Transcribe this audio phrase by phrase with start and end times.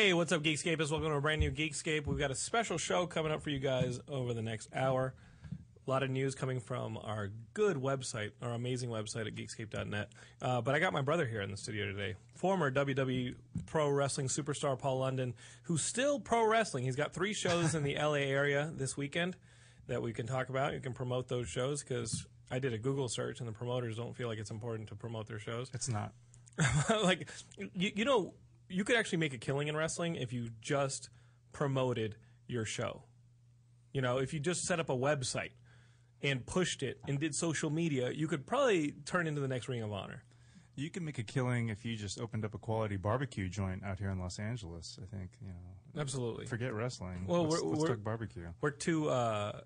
[0.00, 0.78] Hey, what's up, Geekscape?
[0.78, 0.90] Geekscapists?
[0.90, 2.06] Welcome to a brand new Geekscape.
[2.06, 5.12] We've got a special show coming up for you guys over the next hour.
[5.86, 10.08] A lot of news coming from our good website, our amazing website at geekscape.net.
[10.40, 13.34] Uh, but I got my brother here in the studio today, former WWE
[13.66, 15.34] Pro Wrestling superstar Paul London,
[15.64, 16.84] who's still pro wrestling.
[16.84, 19.36] He's got three shows in the LA area this weekend
[19.86, 20.72] that we can talk about.
[20.72, 24.16] You can promote those shows because I did a Google search and the promoters don't
[24.16, 25.70] feel like it's important to promote their shows.
[25.74, 26.14] It's not.
[27.04, 27.28] like
[27.74, 28.32] you, you know
[28.70, 31.10] you could actually make a killing in wrestling if you just
[31.52, 32.16] promoted
[32.46, 33.02] your show
[33.92, 35.50] you know if you just set up a website
[36.22, 39.82] and pushed it and did social media you could probably turn into the next ring
[39.82, 40.22] of honor
[40.76, 43.98] You can make a killing if you just opened up a quality barbecue joint out
[43.98, 44.98] here in Los Angeles.
[45.02, 46.00] I think you know.
[46.00, 47.24] absolutely Forget wrestling.
[47.26, 48.46] Well, let's, we're- let's we're- talk barbecue.
[48.60, 49.60] we're two uh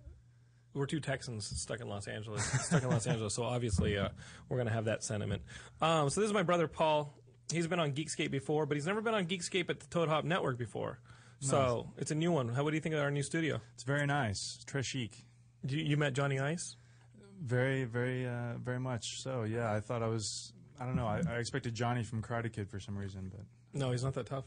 [0.73, 3.33] we're two Texans stuck in Los Angeles, stuck in Los Angeles.
[3.33, 4.09] So obviously, uh,
[4.49, 5.43] we're gonna have that sentiment.
[5.81, 7.15] Um, so this is my brother Paul.
[7.53, 10.25] He's been on Geekscape before, but he's never been on Geekscape at the Toad Hop
[10.25, 10.99] Network before.
[11.41, 12.49] So it's a new one.
[12.49, 12.65] How?
[12.65, 13.61] What do you think of our new studio?
[13.75, 14.57] It's very nice.
[14.57, 15.27] It's très chic.
[15.67, 16.77] You, you met Johnny Ice?
[17.43, 19.43] Very, very, uh, very much so.
[19.43, 20.55] Yeah, I thought I was.
[20.81, 21.07] I don't know.
[21.07, 23.45] I, I expected Johnny from Karate Kid for some reason, but
[23.79, 24.47] No, he's not that tough.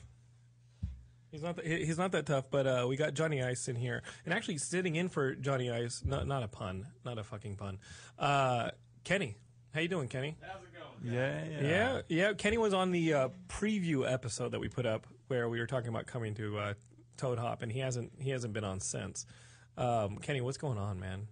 [1.32, 1.58] He's not.
[1.58, 2.46] That, he's not that tough.
[2.50, 6.02] But uh, we got Johnny Ice in here, and actually sitting in for Johnny Ice.
[6.04, 6.88] Not not a pun.
[7.06, 7.78] Not a fucking pun.
[8.18, 8.72] Uh,
[9.04, 9.36] Kenny,
[9.74, 10.36] how you doing, Kenny?
[11.04, 12.34] Yeah, yeah, Yeah, yeah.
[12.34, 15.90] Kenny was on the uh, preview episode that we put up where we were talking
[15.90, 16.74] about coming to uh,
[17.18, 19.26] Toad Hop, and he hasn't he hasn't been on since.
[19.78, 21.28] Um, Kenny, what's going on, man?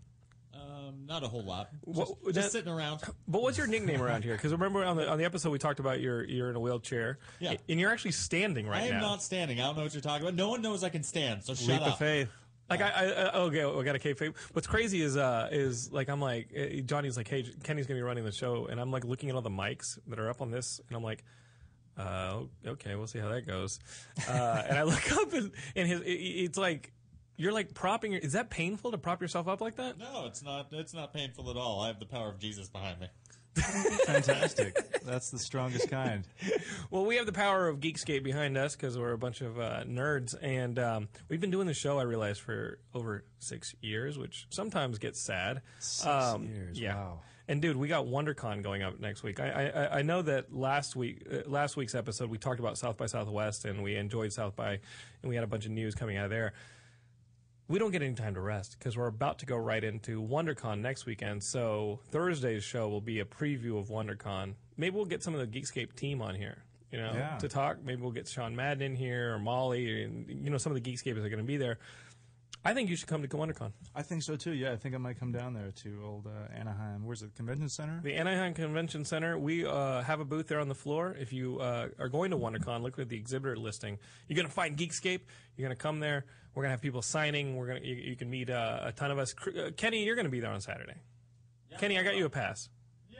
[0.53, 1.69] Um, not a whole lot.
[1.85, 3.01] Just, What- just that- sitting around.
[3.27, 4.35] But what's your nickname around here?
[4.35, 7.19] Because remember on the on the episode we talked about you're you're in a wheelchair,
[7.39, 7.55] Yeah.
[7.67, 8.83] and you're actually standing right now.
[8.85, 9.07] I am now.
[9.09, 9.59] not standing.
[9.59, 10.35] I don't know what you're talking about.
[10.35, 11.87] No one knows I can stand, so shut Leap up.
[11.93, 12.29] of faith.
[12.69, 14.35] Like I, I, I okay, I got a kayfabe.
[14.53, 18.03] What's crazy is, uh, is like I'm like uh, Johnny's like, hey, Kenny's gonna be
[18.03, 20.49] running the show, and I'm like looking at all the mics that are up on
[20.49, 21.23] this, and I'm like,
[21.97, 23.79] uh, okay, we'll see how that goes.
[24.27, 26.91] Uh, and I look up, and, and his, it, it's like
[27.37, 28.13] you're like propping.
[28.13, 29.97] Your, is that painful to prop yourself up like that?
[29.97, 30.67] No, it's not.
[30.71, 31.81] It's not painful at all.
[31.81, 33.07] I have the power of Jesus behind me.
[33.55, 34.77] Fantastic.
[35.03, 36.23] That's the strongest kind.
[36.91, 39.83] Well, we have the power of Geekscape behind us because we're a bunch of uh,
[39.85, 41.97] nerds, and um, we've been doing the show.
[41.99, 45.61] I realize for over six years, which sometimes gets sad.
[45.79, 46.79] Six Um, years.
[46.79, 46.96] Yeah.
[46.96, 47.19] Wow.
[47.47, 49.40] And dude, we got WonderCon going up next week.
[49.40, 52.97] I I, I know that last week, uh, last week's episode, we talked about South
[52.97, 54.72] by Southwest, and we enjoyed South by,
[55.22, 56.53] and we had a bunch of news coming out of there.
[57.67, 60.82] We don't get any time to rest because we're about to go right into WonderCon
[60.82, 61.44] next weekend.
[61.44, 64.53] So Thursday's show will be a preview of WonderCon.
[64.78, 66.59] Maybe we'll get some of the Geekscape team on here,
[66.91, 67.38] you know, Yeah.
[67.38, 67.84] to talk.
[67.84, 70.91] Maybe we'll get Sean Madden in here or Molly, and you know, some of the
[70.91, 71.79] Geekscapers are going to be there.
[72.67, 73.72] I think you should come to WonderCon.
[73.94, 74.52] I think so too.
[74.53, 77.06] Yeah, I think I might come down there to old uh, Anaheim.
[77.06, 77.35] Where's it?
[77.35, 78.00] Convention Center.
[78.03, 79.38] The Anaheim Convention Center.
[79.38, 81.16] We uh, have a booth there on the floor.
[81.20, 84.00] If you uh, are going to WonderCon, look at the exhibitor listing.
[84.28, 85.22] You're going to find Geekscape.
[85.56, 86.26] You're going to come there.
[86.56, 87.56] We're going to have people signing.
[87.56, 89.35] We're going to you, you can meet uh, a ton of us.
[89.46, 90.96] Uh, Kenny, you're going to be there on Saturday.
[91.78, 92.70] Kenny, I got you a pass.
[93.12, 93.17] Yay!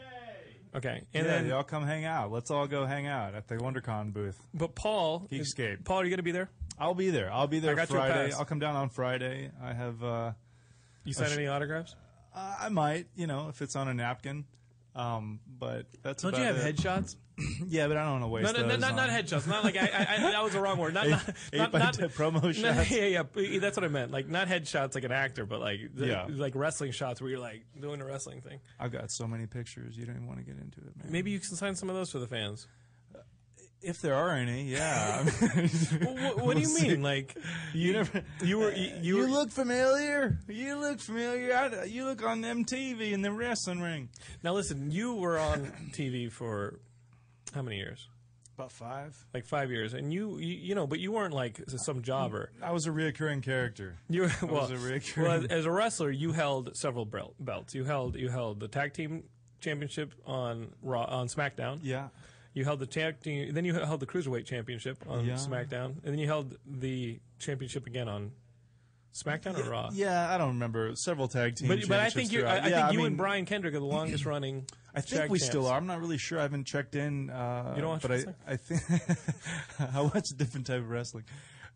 [0.74, 2.32] Okay, and yeah, then y'all come hang out.
[2.32, 4.42] Let's all go hang out at the WonderCon booth.
[4.54, 5.84] but Paul, is- Geekscape.
[5.86, 6.50] Paul, are you going to be there?
[6.80, 7.32] I'll be there.
[7.32, 8.30] I'll be there I got you a Friday.
[8.32, 8.40] pass.
[8.40, 9.52] I'll come down on Friday.
[9.64, 10.04] I have.
[10.04, 10.32] Uh,
[11.04, 11.96] You sign any autographs?
[12.36, 14.46] uh, I might, you know, if it's on a napkin.
[14.96, 16.76] Um, but that's Don't about you have it.
[16.78, 17.16] headshots?
[17.68, 19.46] Yeah, but I don't want to waste No, no, no, those not, not headshots.
[19.46, 20.94] Not like I, I, I, that was the wrong word.
[20.94, 22.90] Not, Eight- not, eight not, by not ten promo shots.
[22.90, 24.12] yeah, yeah, that's what I meant.
[24.12, 26.28] Like not headshots like an actor, but like the, Yeah.
[26.30, 28.60] like wrestling shots where you're like doing a wrestling thing.
[28.80, 29.98] I've got so many pictures.
[29.98, 31.12] You don't even want to get into it, man.
[31.12, 32.68] Maybe you can sign some of those for the fans.
[33.86, 35.24] If there are any, yeah.
[36.02, 37.02] Well, what, what do you mean?
[37.02, 37.36] Like
[37.74, 40.38] you, never- you were you, you You were look familiar.
[40.48, 41.54] You look familiar.
[41.56, 44.10] I, you look on MTV in the wrestling ring.
[44.44, 44.92] now listen.
[44.92, 46.80] You were on TV for
[47.54, 48.08] how many years?
[48.58, 49.18] About five.
[49.34, 52.52] Like five years, and you, you you know, but you weren't like some jobber.
[52.62, 53.98] I was a reoccurring character.
[54.10, 57.76] You well, was a reoccurring- well, as, a wrestler, you held several bel- belts.
[57.76, 59.24] You held you held the tag team
[59.60, 61.80] championship on Raw on SmackDown.
[61.84, 62.08] Yeah.
[62.56, 65.34] You held the tag team, then you held the cruiserweight championship on Yeah.
[65.36, 68.32] SmackDown, and then you held the championship again on
[69.14, 69.90] SmackDown or Raw.
[69.94, 71.68] Yeah, I don't remember several tag team.
[71.68, 73.80] But, but I think you, I, I think Yeah, you mean, and Brian Kendrick are
[73.80, 74.66] the longest running.
[74.96, 75.50] I think we champs.
[75.52, 75.78] still are.
[75.78, 76.40] I'm not really sure.
[76.40, 77.30] I haven't checked in.
[77.30, 78.36] Uh, You don't watch but wrestling?
[78.48, 78.82] I, I think
[79.94, 81.26] I watch a different type of wrestling.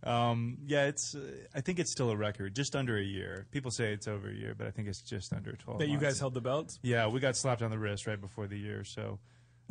[0.04, 1.14] Um, yeah, it's.
[1.16, 1.20] Uh,
[1.54, 3.48] I think it's still a record, just under a year.
[3.52, 5.80] People say it's over a year, but I think it's just under 12.
[5.80, 6.80] That you guys held the belts.
[6.82, 8.86] Yeah, we got slapped on the wrist right before the year.
[8.86, 9.20] So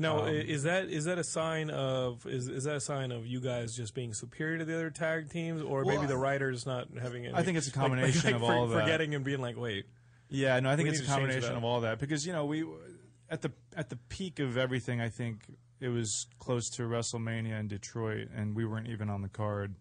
[0.00, 3.27] No, Um, is that is that a sign of is is that a sign of
[3.27, 6.65] you guys just being superior to the other tag teams, or Well, maybe the writers
[6.67, 7.35] not having it?
[7.35, 8.81] I think it's a like- like- combination like of for- all that.
[8.83, 9.87] forgetting and being like, wait,
[10.29, 12.65] Yeah, no, I think it's a combination of all that because you know we
[13.29, 15.00] at the at the peak of everything.
[15.00, 15.43] I think
[15.81, 19.75] it was close to WrestleMania in Detroit, and we weren't even on the card.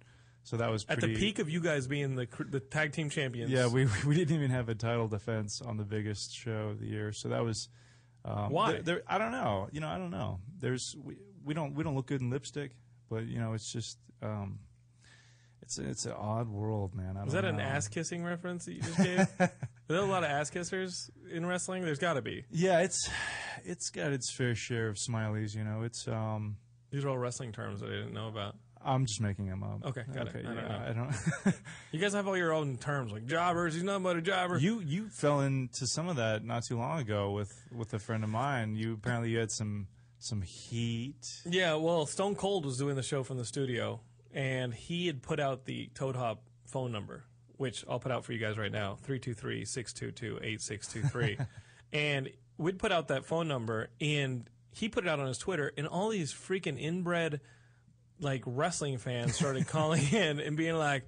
[0.44, 3.52] So that was at the peak of you guys being the the tag team champions.
[3.52, 6.88] Yeah, we we didn't even have a title defense on the biggest show of the
[6.88, 7.12] year.
[7.12, 7.69] So that was
[8.27, 8.71] um, Why?
[8.74, 9.69] there- there- I don't know.
[9.71, 10.39] You know, I don't know.
[10.59, 12.71] There's we, we don't we don't look good in lipstick,
[13.09, 14.59] but you know, it's just um,
[15.62, 17.15] it's it's an odd world, man.
[17.18, 19.19] I don't that an ass kissing reference that you just gave?
[19.39, 19.50] Are
[19.88, 21.83] there a lot of ass kissers in wrestling?
[21.83, 22.44] There's got to be.
[22.51, 23.09] Yeah, it's
[23.63, 25.56] it's got its fair share of smileys.
[25.56, 26.57] You know, it's um.
[26.89, 28.56] These are all wrestling terms that I didn't know about.
[28.88, 29.86] I'm just making them up.
[29.86, 30.36] Okay, got it.
[30.36, 30.86] okay, I don't yeah, know.
[30.88, 31.56] I don't.
[31.92, 33.74] You guys have all your own terms like jobbers.
[33.74, 34.57] He's nothing but a jobber.
[34.57, 38.24] you you fell into some of that not too long ago with with a friend
[38.24, 38.75] of mine.
[38.75, 39.88] You apparently you had some
[40.19, 41.42] some heat.
[41.45, 44.00] Yeah, well, Stone Cold was doing the show from the studio,
[44.34, 47.25] and he had put out the Toad Hop phone number,
[47.57, 51.38] which I'll put out for you guys right now 323 622 8623.
[51.94, 55.72] And we'd put out that phone number, and he put it out on his Twitter,
[55.78, 57.40] and all these freaking inbred,
[58.19, 61.04] like, wrestling fans started calling in and being like,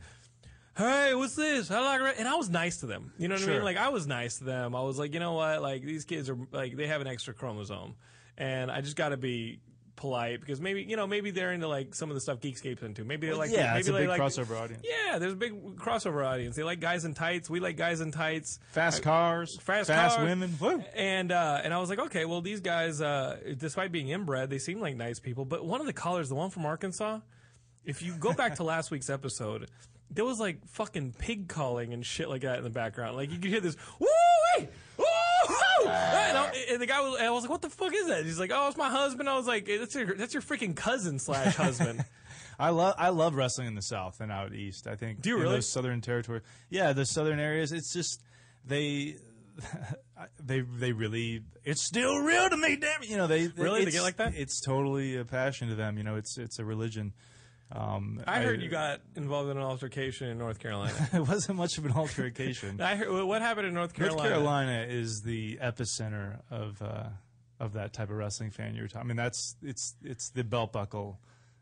[0.77, 1.71] Hey, what's this?
[1.71, 3.11] I like, re-" and I was nice to them.
[3.17, 3.63] You know what I mean?
[3.63, 4.73] Like I was nice to them.
[4.75, 5.61] I was like, you know what?
[5.61, 7.95] Like these kids are like they have an extra chromosome,
[8.37, 9.59] and I just got to be
[9.99, 13.03] polite because maybe you know maybe they're into like some of the stuff Geekscape's into.
[13.03, 14.83] Maybe they like yeah, maybe it's a they big like, crossover audience.
[14.83, 16.55] Yeah, there's a big crossover audience.
[16.55, 17.49] They like guys in tights.
[17.49, 18.59] We like guys in tights.
[18.71, 20.27] Fast cars, Fast, fast cars.
[20.27, 20.55] women.
[20.59, 20.83] Woo.
[20.95, 24.59] And uh, and I was like, okay, well these guys, uh, despite being inbred, they
[24.59, 25.43] seem like nice people.
[25.45, 27.19] But one of the callers, the one from Arkansas,
[27.83, 29.69] if you go back to last week's episode,
[30.09, 33.15] there was like fucking pig calling and shit like that in the background.
[33.15, 34.07] Like you could hear this woo.
[35.85, 35.89] Uh,
[36.29, 38.25] and, I- and the guy was, and I was like, "What the fuck is that?"
[38.25, 41.19] He's like, "Oh, it's my husband." I was like, "That's your that's your freaking cousin
[41.19, 42.03] slash husband."
[42.59, 44.85] I love I love wrestling in the South and out east.
[44.87, 45.21] I think.
[45.21, 45.55] Do you in really?
[45.55, 46.41] Those southern territory.
[46.69, 47.71] Yeah, the southern areas.
[47.71, 48.21] It's just
[48.65, 49.15] they.
[50.43, 53.09] They they really it's still real to me, damn it.
[53.09, 53.85] You know they Really?
[53.85, 54.33] They get like that?
[54.35, 55.97] It's totally a passion to them.
[55.97, 57.13] You know, it's it's a religion.
[57.71, 61.09] Um, I heard you got involved in an altercation in North Carolina.
[61.13, 62.81] it wasn't much of an altercation.
[62.81, 64.21] I heard what happened in North Carolina.
[64.21, 67.09] North Carolina is the epicenter of uh,
[67.59, 69.01] of that type of wrestling fan you're talking.
[69.01, 71.19] I mean, that's it's it's the belt buckle,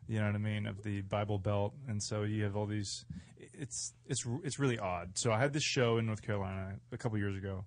[0.08, 3.06] you know what I mean, of the Bible Belt, and so you have all these.
[3.38, 5.18] It's it's it's really odd.
[5.18, 7.66] So I had this show in North Carolina a couple years ago,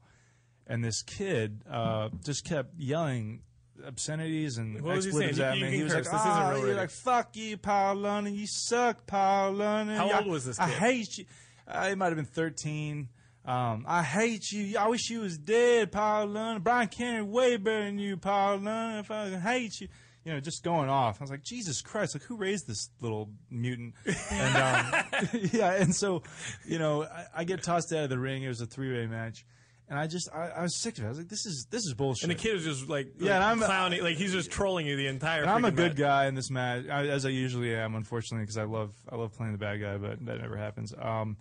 [0.67, 3.43] and this kid uh, just kept yelling
[3.87, 5.51] obscenities and What was he expletives saying?
[5.51, 5.71] at You- you me.
[5.71, 6.07] can He was curse.
[6.07, 8.35] like, This isn't "Ah," real you're radio." like, "Fuck you, Paul London.
[8.35, 9.97] You suck, Paul London.
[9.97, 10.79] How I- old was this I kid?
[10.79, 11.25] hate you.
[11.67, 13.09] Uh, he might have been 13.
[13.45, 14.77] Um, I hate you.
[14.79, 16.63] I wish you was dead, Paul London.
[16.63, 18.69] Brian Kendrick way better than you, Paul London.
[18.99, 19.89] I fucking hate you.
[20.23, 21.19] you know, just going off.
[21.21, 23.95] I was like, Jesus Christ, like who raised this little mutant?
[24.31, 25.05] And um,
[25.53, 26.23] yeah, and so,
[26.67, 28.43] you know, I, I get tossed out of the ring.
[28.43, 29.47] It was a three way match,
[29.91, 31.07] and I just I, I was sick of it.
[31.07, 32.23] I was like, this is this is bullshit.
[32.23, 34.87] And the kid is just like, Yeah, like and I'm- clowning, like he's just trolling
[34.87, 35.45] you the entire.
[35.45, 35.99] I'm a good match.
[35.99, 39.53] guy in this match, as I usually am, unfortunately, because I love I love playing
[39.53, 40.95] the bad guy, but that never happens.
[40.99, 41.37] Um,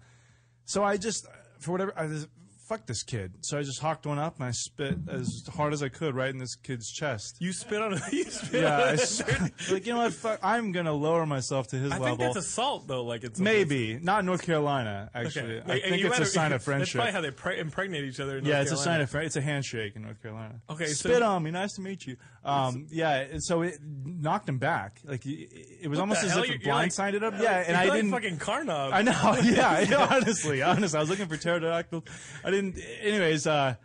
[0.65, 1.25] so I just,
[1.59, 2.27] for whatever, I just,
[2.69, 3.33] fuck this kid.
[3.41, 6.29] So I just hawked one up and I spit as hard as I could right
[6.29, 7.37] in this kid's chest.
[7.39, 7.99] You spit on.
[8.11, 10.13] You spit Yeah, on I like you know what?
[10.13, 12.17] Fuck, I'm gonna lower myself to his I level.
[12.17, 13.03] think that's assault though.
[13.03, 15.09] Like it's Maybe not North Carolina.
[15.13, 15.63] Actually, Okay.
[15.65, 16.95] I Like, think you it's a sign of That's friendship.
[16.95, 18.37] probably how they pre- impregnate each other.
[18.37, 19.03] In Yeah, North it's a sign Carolina.
[19.03, 19.25] of friend.
[19.25, 20.61] It's a handshake in North Carolina.
[20.69, 21.51] Okay, so- spit on me.
[21.51, 22.17] Nice to meet you.
[22.45, 25.01] Um, yeah, and so it knocked him back.
[25.03, 25.49] Like it
[25.81, 26.43] it was almost the as hell?
[26.43, 27.33] if it You're like- blindsided him.
[27.41, 28.11] Yeah, and You're I like didn't.
[28.11, 28.93] fucking Karnov.
[28.93, 29.37] I know.
[29.43, 32.05] Yeah, yeah, honestly, honestly, I was looking for pterodactyl.
[32.43, 32.58] I didn't.
[33.01, 33.75] Anyways, uh,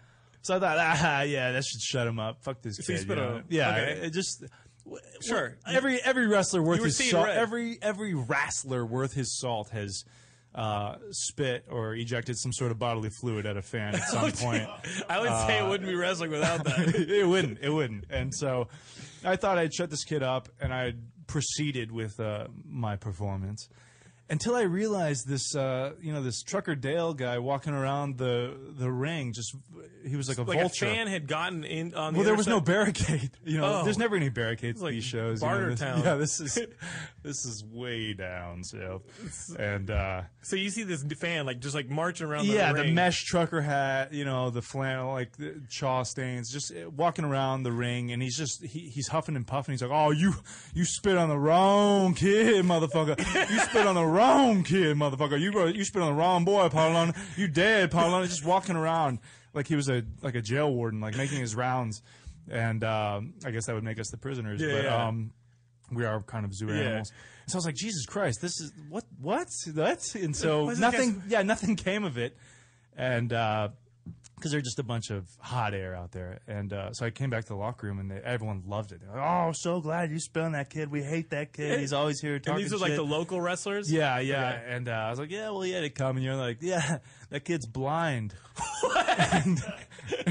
[0.43, 2.43] so I thought, ah, yeah, that should shut him up.
[2.43, 3.09] Fuck this kid.
[3.09, 3.43] you know?
[3.49, 4.07] Yeah, Okay.
[4.07, 4.45] it just.
[5.27, 5.57] Sure.
[5.67, 7.27] Every every wrestler worth his salt.
[7.27, 7.39] red.
[7.39, 10.05] Every every wrestler worth his salt has.
[10.57, 14.63] Uh, spit or ejected some sort of bodily fluid at a fan at some point.
[15.09, 16.95] I would say Uh, it wouldn't be wrestling without that.
[16.95, 17.59] it wouldn't.
[17.61, 18.05] It wouldn't.
[18.09, 18.69] And so
[19.25, 23.69] I thought I'd shut this kid up and I'd proceeded with uh, my performance.
[24.31, 28.91] Until I realized this, uh, you know, this Trucker Dale guy walking around the the
[28.91, 29.55] ring, just
[30.07, 30.87] he was like a like vulture.
[30.87, 32.15] a fan had gotten in on.
[32.15, 33.31] The well, there was no barricade.
[33.45, 33.85] You know, Oh.
[33.85, 35.43] there's never any barricades like these shows.
[35.43, 36.01] you know, this- Town.
[36.05, 36.59] Yeah, this is
[37.25, 38.63] this is way down.
[38.63, 39.03] So,
[39.59, 42.45] and uh, So you see this fan like just like marching around.
[42.47, 42.95] yeah, the, the ring.
[42.95, 47.63] mesh trucker hat, you know, the flannel, like the chaw stains, just uh, walking around
[47.65, 49.73] the ring, and he's just he, he's huffing and puffing.
[49.73, 50.35] He's like, "Oh, you
[50.75, 53.19] you spit on the wrong kid, motherfucker!
[53.51, 55.41] You spit on the wrong kid, motherfucker!
[55.41, 57.17] You you spit on the wrong boy, Paulon.
[57.37, 59.19] You dead, Paulon!" Just walking around
[59.55, 62.03] like he was a like a jail warden, like making his rounds,
[62.51, 65.07] and um, I guess that would make us the prisoners, Yeah, but yeah.
[65.07, 65.33] um,
[65.93, 66.75] we are kind of zoo Yeah.
[66.81, 67.13] animals.
[67.47, 70.15] So I was like, Jesus Christ, this is what what what?
[70.15, 72.37] And so nothing, guy's- yeah, nothing came of it,
[72.97, 77.11] and because they're just a bunch of hot air out there, and uh, so I
[77.11, 79.01] came back to the locker room, and they, everyone loved it.
[79.01, 80.91] They're like, oh, so glad you spit that kid.
[80.91, 81.81] We hate that kid.
[81.81, 83.91] He's always here talking And these are like shit." the local wrestlers.
[83.93, 84.49] Yeah, yeah.
[84.63, 84.65] Okay.
[84.75, 86.23] And uh, I was like, yeah, well, he had it coming.
[86.23, 86.99] You're like, yeah,
[87.31, 88.35] that kid's blind.
[89.19, 89.63] and,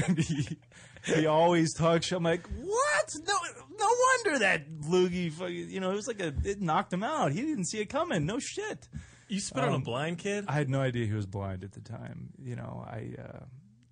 [0.06, 0.58] and he,
[1.04, 2.10] he always talks.
[2.12, 3.14] I'm like, what?
[3.26, 3.34] No,
[3.78, 3.88] no
[4.24, 7.32] wonder that loogie, fucking, you know, it was like a, it knocked him out.
[7.32, 8.26] He didn't see it coming.
[8.26, 8.88] No shit.
[9.28, 10.44] You spit on a Um, blind kid.
[10.48, 12.30] I had no idea he was blind at the time.
[12.42, 13.44] You know, I, uh,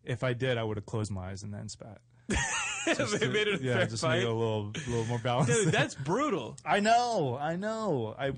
[0.05, 2.01] if I did, I would have closed my eyes and then spat.
[2.29, 4.19] they made it yeah, just fight.
[4.19, 5.53] make it a little, little more balanced.
[5.53, 6.57] Dude, that's brutal.
[6.65, 8.15] I know, I know.
[8.19, 8.33] I.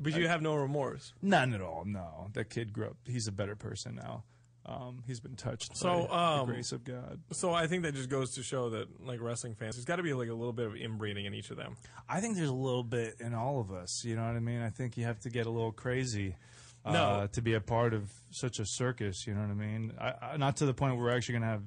[0.00, 1.12] But you have no remorse.
[1.22, 1.84] None at all.
[1.86, 2.96] No, that kid grew up.
[3.06, 4.24] He's a better person now.
[4.66, 7.20] Um, he's been touched So, by um, the grace of God.
[7.32, 10.02] So I think that just goes to show that like wrestling fans, there's got to
[10.02, 11.76] be like a little bit of inbreeding in each of them.
[12.08, 14.04] I think there's a little bit in all of us.
[14.06, 14.62] You know what I mean?
[14.62, 16.36] I think you have to get a little crazy.
[16.84, 17.28] Uh, No.
[17.32, 19.92] to be a part of such a circus, you know what I mean?
[20.00, 21.62] I, I, not to the point where we're actually going to have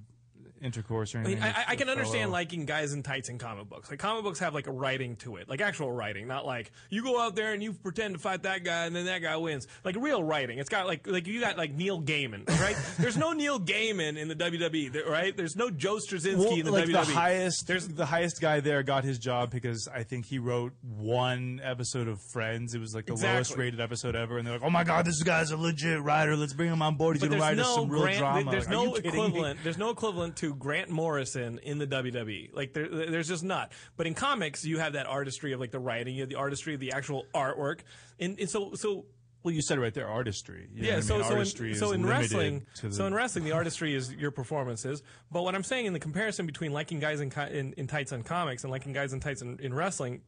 [0.61, 1.43] intercourse or I anything.
[1.43, 3.89] mean, I, I can understand fellow- liking guys in tights in comic books.
[3.89, 7.03] Like comic books have like a writing to it, like actual writing, not like you
[7.03, 9.67] go out there and you pretend to fight that guy and then that guy wins.
[9.83, 10.59] Like real writing.
[10.59, 12.75] It's got like like you got like Neil Gaiman, right?
[12.99, 15.35] There's no Neil Gaiman in the WWE, right?
[15.35, 16.91] There's no Joe Straczynski Well, in the like WWE.
[16.91, 20.73] the highest, There's the highest guy there got his job because I think he wrote
[20.97, 22.73] one episode of Friends.
[22.73, 23.33] It was like the Exactly.
[23.35, 26.35] lowest rated episode ever, and they're like, "Oh my god, this guy's a legit writer.
[26.35, 27.15] Let's bring him on board.
[27.15, 29.59] He's but gonna write us some real Grant, drama." There's Like, no equivalent.
[29.63, 32.53] There's no equivalent to Grant Morrison in the WWE.
[32.53, 33.71] Like there, there's just not.
[33.95, 36.73] But in comics, you have that artistry of like the writing, you have the artistry
[36.73, 37.79] of the actual artwork,
[38.19, 39.05] and, and so so
[39.43, 40.67] Well, you said it right there, artistry.
[40.73, 41.23] You know yeah, what I so mean?
[41.23, 45.03] so artistry in, so in wrestling, the- so in wrestling, the artistry is your performances.
[45.31, 48.23] But what I'm saying in the comparison between liking guys in, in, in tights on
[48.23, 50.21] comics and liking guys in tights in, in wrestling,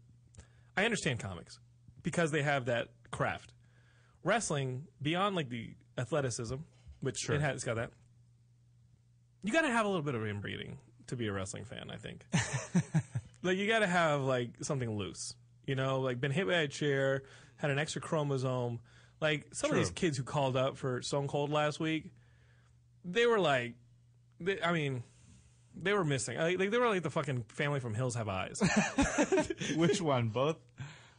[0.77, 1.59] I understand comics
[2.03, 3.53] because they have that craft.
[4.23, 6.55] Wrestling beyond like the athleticism,
[7.01, 7.91] which it has it's got that.
[9.43, 10.77] You got to have a little bit of inbreeding
[11.07, 11.89] to be a wrestling fan.
[11.91, 12.25] I think.
[13.43, 15.35] like you got to have like something loose.
[15.65, 17.23] You know, like been hit by a chair,
[17.57, 18.79] had an extra chromosome.
[19.21, 22.11] Like some of these kids who called up for Stone Cold last week,
[23.03, 23.75] they were like,
[24.39, 25.03] they, I mean,
[25.75, 26.37] they were missing.
[26.37, 28.61] Like, they were like the fucking family from Hills Have Eyes.
[29.75, 30.29] Which one?
[30.29, 30.57] Both?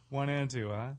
[0.09, 0.91] One and two, huh?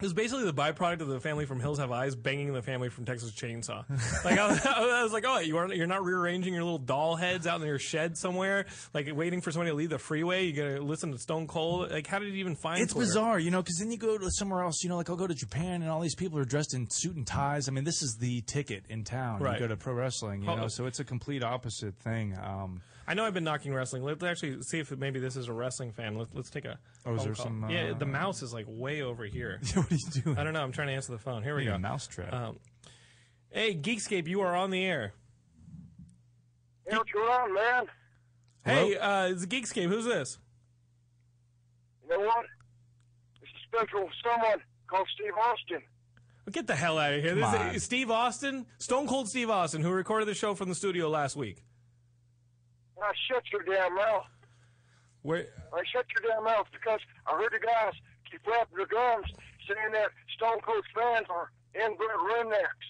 [0.00, 2.88] It was basically the byproduct of the family from Hills Have Eyes banging the family
[2.88, 3.84] from Texas Chainsaw.
[4.24, 7.16] Like I was, I was like, oh, you aren't, you're not rearranging your little doll
[7.16, 8.64] heads out in your shed somewhere,
[8.94, 10.46] like waiting for somebody to leave the freeway.
[10.46, 11.90] You gotta listen to Stone Cold.
[11.90, 12.80] Like, how did you even find?
[12.80, 13.08] It's Twitter?
[13.08, 15.26] bizarre, you know, because then you go to somewhere else, you know, like I'll go
[15.26, 17.68] to Japan and all these people are dressed in suit and ties.
[17.68, 19.40] I mean, this is the ticket in town.
[19.42, 19.60] Right.
[19.60, 22.38] You go to pro wrestling, you know, so it's a complete opposite thing.
[22.42, 22.80] Um,
[23.10, 24.04] I know I've been knocking wrestling.
[24.04, 26.14] Let's actually see if maybe this is a wrestling fan.
[26.16, 26.78] Let's, let's take a.
[27.04, 27.44] Oh, is phone there call.
[27.46, 29.58] some, uh, yeah, the mouse is like way over here.
[29.74, 30.38] what are you doing?
[30.38, 30.62] I don't know.
[30.62, 31.42] I'm trying to answer the phone.
[31.42, 31.78] Here we Yeah, go.
[31.78, 32.32] mousetrap.
[32.32, 32.60] Um,
[33.50, 35.12] hey, Geekscape, you are on the air.
[36.88, 37.86] Hey, what's going on, man?
[38.64, 39.88] Hey, uh, it's Geekscape.
[39.88, 40.38] Who's this?
[42.08, 42.46] You know what?
[43.40, 45.82] This is special someone called Steve Austin.
[46.46, 47.34] Well, Get the hell out of here.
[47.34, 47.74] This on.
[47.74, 51.34] is Steve Austin, Stone Cold Steve Austin, who recorded the show from the studio last
[51.34, 51.64] week.
[53.00, 54.26] And I shut your damn mouth.
[55.22, 55.46] Where?
[55.72, 57.92] I shut your damn mouth because I heard the guys
[58.30, 59.26] keep flapping their gums
[59.66, 62.88] saying that Stone Cold fans are inbred rednecks.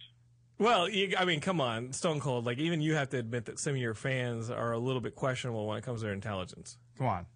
[0.58, 2.44] Well, you, I mean, come on, Stone Cold.
[2.44, 5.14] Like, even you have to admit that some of your fans are a little bit
[5.14, 6.76] questionable when it comes to their intelligence.
[6.98, 7.26] Come on.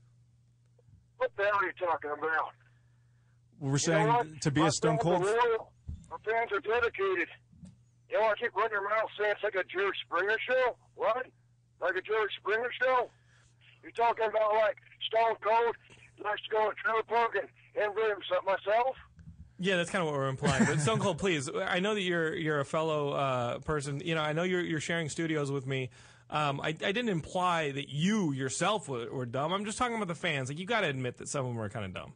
[1.16, 2.52] What the hell are you talking about?
[3.60, 5.22] We're You saying to be My a Stone Cold.
[5.22, 5.72] are loyal.
[6.10, 7.28] My fans are dedicated.
[8.10, 10.76] You know, I keep running your mouth saying it's like a Jerry Springer show.
[10.94, 11.26] What?
[11.80, 13.10] Like a Jerry Springer show?
[13.82, 14.76] You're talking about like
[15.06, 15.76] Stone Cold
[16.24, 18.96] likes to go to trailer park and inbred himself myself?
[19.58, 20.64] Yeah, that's kind of what we're implying.
[20.64, 24.00] But Stone Cold, please, I know that you're you're a fellow uh, person.
[24.04, 25.90] You know, I know you're you're sharing studios with me.
[26.30, 29.52] Um, I, I didn't imply that you yourself were, were dumb.
[29.52, 30.48] I'm just talking about the fans.
[30.48, 32.14] Like, you got to admit that some of them are kind of dumb.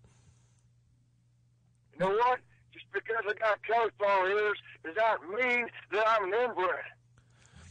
[1.92, 2.40] You know what?
[2.72, 6.84] Just because I got cauliflower ears does not mean that I'm an inbred.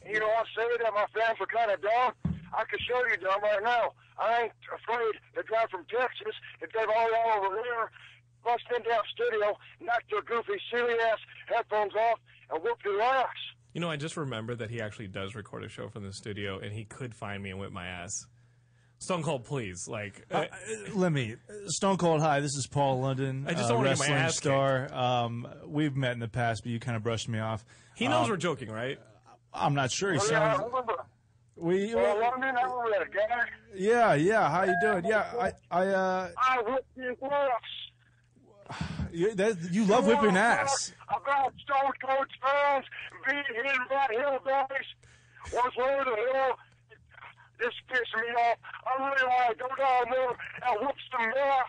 [0.07, 2.13] You know, I say that my fans are kind of dumb.
[2.53, 3.91] I can show you dumb right now.
[4.17, 7.91] I ain't afraid to drive from Texas and drive all the way over there,
[8.43, 12.19] bust into that studio, knock your goofy, silly ass headphones off,
[12.51, 13.27] and whoop your ass.
[13.73, 16.57] You know, I just remembered that he actually does record a show from the studio,
[16.59, 18.25] and he could find me and whip my ass.
[18.99, 20.45] Stone Cold, please, like, uh,
[20.95, 21.35] Let me.
[21.67, 22.39] Stone Cold, hi.
[22.39, 23.45] This is Paul London.
[23.47, 24.91] I just uh, don't wanna get my wrestling ass star.
[24.91, 27.63] Um, we've met in the past, but you kind of brushed me off.
[27.95, 28.97] he knows Um, we're joking, right?
[29.53, 30.13] I'm not sure.
[30.13, 30.63] He yeah, I sounds.
[30.65, 31.05] remember.
[31.55, 31.95] We.
[31.95, 33.45] Well, London, I remember that guy.
[33.75, 34.49] Yeah, yeah.
[34.49, 35.05] How you doing?
[35.05, 38.79] Yeah, I, I, uh, I whipped his ass.
[39.11, 40.93] you, that, you love whipping ass.
[41.09, 42.85] About Stone Cold fans
[43.25, 44.89] being hit by hillbillies.
[45.53, 46.55] Once over the hill,
[47.59, 48.57] this pissed me off.
[48.85, 51.65] I really want to go down there and whoop some ass.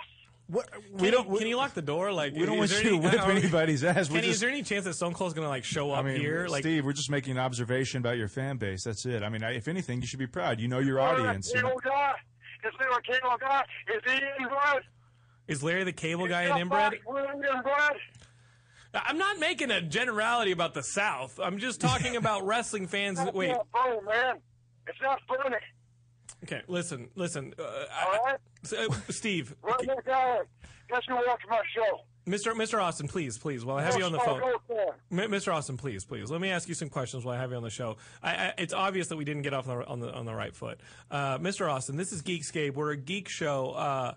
[0.49, 1.31] What, we Can, don't.
[1.31, 2.11] you, can you lock the door?
[2.11, 4.09] Like, we don't want you to any- whip anybody's ass.
[4.09, 6.21] We're Kenny, is there any chance that Stone Cold's gonna like show up I mean,
[6.21, 6.47] here?
[6.49, 8.83] Like, Steve, we're just making an observation about your fan base.
[8.85, 9.23] That's it.
[9.23, 10.59] I mean, if anything, you should be proud.
[10.59, 11.52] You know your audience.
[11.55, 12.14] you know- Cable guy.
[12.64, 13.64] Is there a cable guy?
[13.95, 14.83] Is he inbred?
[15.46, 16.99] is Larry the Cable Guy Is an inbred?
[17.07, 17.96] somebody really inbred?
[18.94, 21.38] I'm not making a generality about the South.
[21.42, 23.20] I'm just talking about wrestling fans.
[23.35, 24.37] Wait, not man.
[24.87, 25.57] It's not funny.
[26.44, 28.37] Okay, listen, listen, uh, All I-
[28.77, 30.38] uh, Steve, Run that guy.
[30.88, 32.01] Guess who watched my show?
[32.27, 32.53] Mr.
[32.53, 32.83] Mr.
[32.83, 34.42] Austin, please, please, while I have you on the phone.
[35.11, 35.53] M- Mr.
[35.55, 37.70] Austin, please, please, let me ask you some questions while I have you on the
[37.70, 37.96] show.
[38.22, 40.35] I, I, it's obvious that we didn't get off on the on the, on the
[40.35, 40.81] right foot.
[41.11, 41.70] Uh, Mr.
[41.70, 42.74] Austin, this is Geekscape.
[42.74, 43.70] We're a geek show.
[43.70, 44.14] Uh,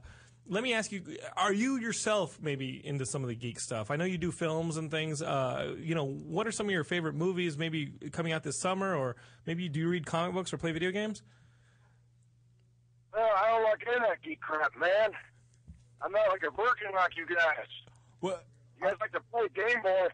[0.47, 1.03] let me ask you:
[1.37, 3.89] Are you yourself maybe into some of the geek stuff?
[3.91, 5.21] I know you do films and things.
[5.21, 7.57] Uh, you know, what are some of your favorite movies?
[7.57, 10.91] Maybe coming out this summer, or maybe do you read comic books or play video
[10.91, 11.21] games?
[13.15, 15.11] No, I don't like any of that geek crap, man.
[16.01, 17.67] I'm not like a virgin like you guys.
[18.19, 18.45] What?
[18.79, 20.07] You guys like to play Game Boy.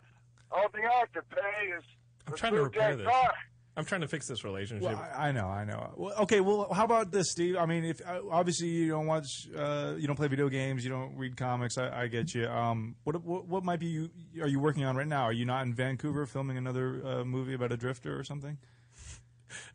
[0.51, 1.83] All thing I like to pay is
[2.27, 3.07] I'm trying to repair this.
[3.07, 3.33] car.
[3.77, 4.89] I'm trying to fix this relationship.
[4.89, 5.93] Well, I, I know, I know.
[5.95, 7.57] Well, okay, well, how about this, Steve?
[7.57, 10.89] I mean, if uh, obviously you don't watch, uh, you don't play video games, you
[10.89, 11.77] don't read comics.
[11.77, 12.47] I, I get you.
[12.47, 14.09] Um, what, what what might be you
[14.41, 15.23] are you working on right now?
[15.23, 18.57] Are you not in Vancouver filming another uh, movie about a drifter or something?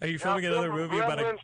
[0.00, 1.36] Are you filming another I'm movie about a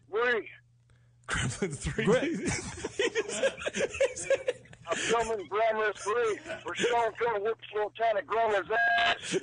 [1.29, 2.05] Gremlins 3.
[2.07, 2.53] Gremlins
[4.29, 4.55] three?
[4.91, 6.38] I'm filming Gremlins 3.
[6.64, 8.71] We're Stone Cold whoops little tiny gremlins
[9.07, 9.37] ass.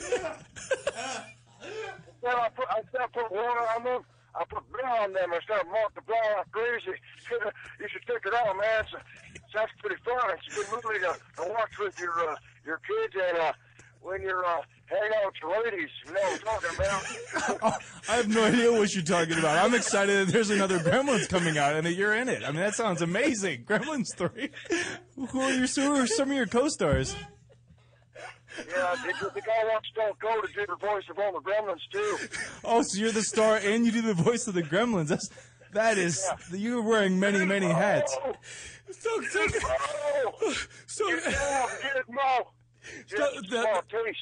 [2.21, 4.01] Then I put, I instead of put water on them,
[4.33, 6.97] I put brown on them instead of multiplying like crazy.
[7.79, 8.81] You should check it out, man.
[8.81, 8.93] It's,
[9.35, 10.31] it's actually pretty fun.
[10.33, 13.53] It's a good movie to, to watch with your uh, your kids and uh,
[14.05, 15.89] when you're uh, hanging out with ladies.
[16.05, 17.81] You know what I'm talking about.
[18.09, 19.57] I have no idea what you're talking about.
[19.57, 22.43] I'm excited that there's another Gremlins coming out and that you're in it.
[22.43, 23.63] I mean, that sounds amazing.
[23.67, 24.51] Gremlins three.
[25.15, 27.15] Who are your who are some of your co-stars?
[28.69, 31.81] yeah, the, the guy wants Stone Cold to do the voice of all the gremlins,
[31.91, 32.17] too.
[32.63, 35.07] Oh, so you're the star and you do the voice of the Gremlins.
[35.07, 35.29] That's
[35.73, 38.15] that is you're wearing many many hats.
[38.23, 38.33] Oh,
[38.91, 39.45] So, so,
[40.41, 40.53] oh,
[40.85, 41.19] so,
[43.09, 43.81] get down, get it, Mo.
[43.89, 44.13] Just the-.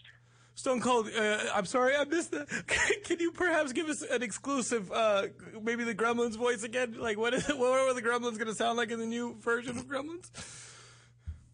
[0.56, 2.48] Stone Cold, uh, I'm sorry, I missed that.
[3.04, 5.24] Can you perhaps give us an exclusive, uh,
[5.62, 6.96] maybe the Gremlins voice again?
[7.00, 9.78] Like, what is what are the Gremlins going to sound like in the new version
[9.78, 10.30] of Gremlins?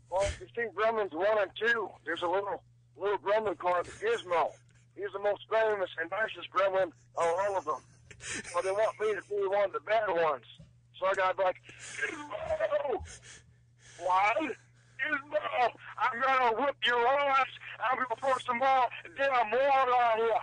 [0.10, 2.62] Well, seen Gremlins 1 and 2, there's a little
[2.98, 4.50] little gremlin called Gizmo.
[4.96, 7.82] He's the most famous and nicest gremlin of all of them.
[8.54, 10.44] But they want me to be one of the bad ones.
[11.00, 11.56] So I got like,
[11.96, 13.02] Gizmo!
[15.00, 15.42] What?
[15.42, 15.70] Gizmo!
[15.98, 17.46] I'm gonna whip your ass!
[17.80, 20.34] I'm gonna pour some more damn water on you!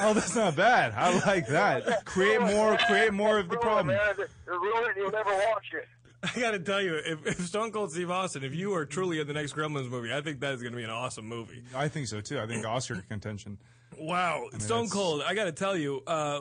[0.00, 0.92] Oh, that's not bad.
[0.96, 2.04] I like that.
[2.04, 2.76] Create more.
[2.76, 3.88] Create more of the problem.
[3.88, 4.00] Man.
[4.18, 4.94] It's ruined.
[4.96, 5.88] You'll never watch it.
[6.36, 9.18] I got to tell you, if, if Stone Cold Steve Austin, if you are truly
[9.18, 11.62] in the next Gremlins movie, I think that is going to be an awesome movie.
[11.74, 12.38] I think so too.
[12.38, 13.58] I think Oscar contention.
[13.98, 16.40] Wow, Stone that's- Cold, I got to tell you, uh,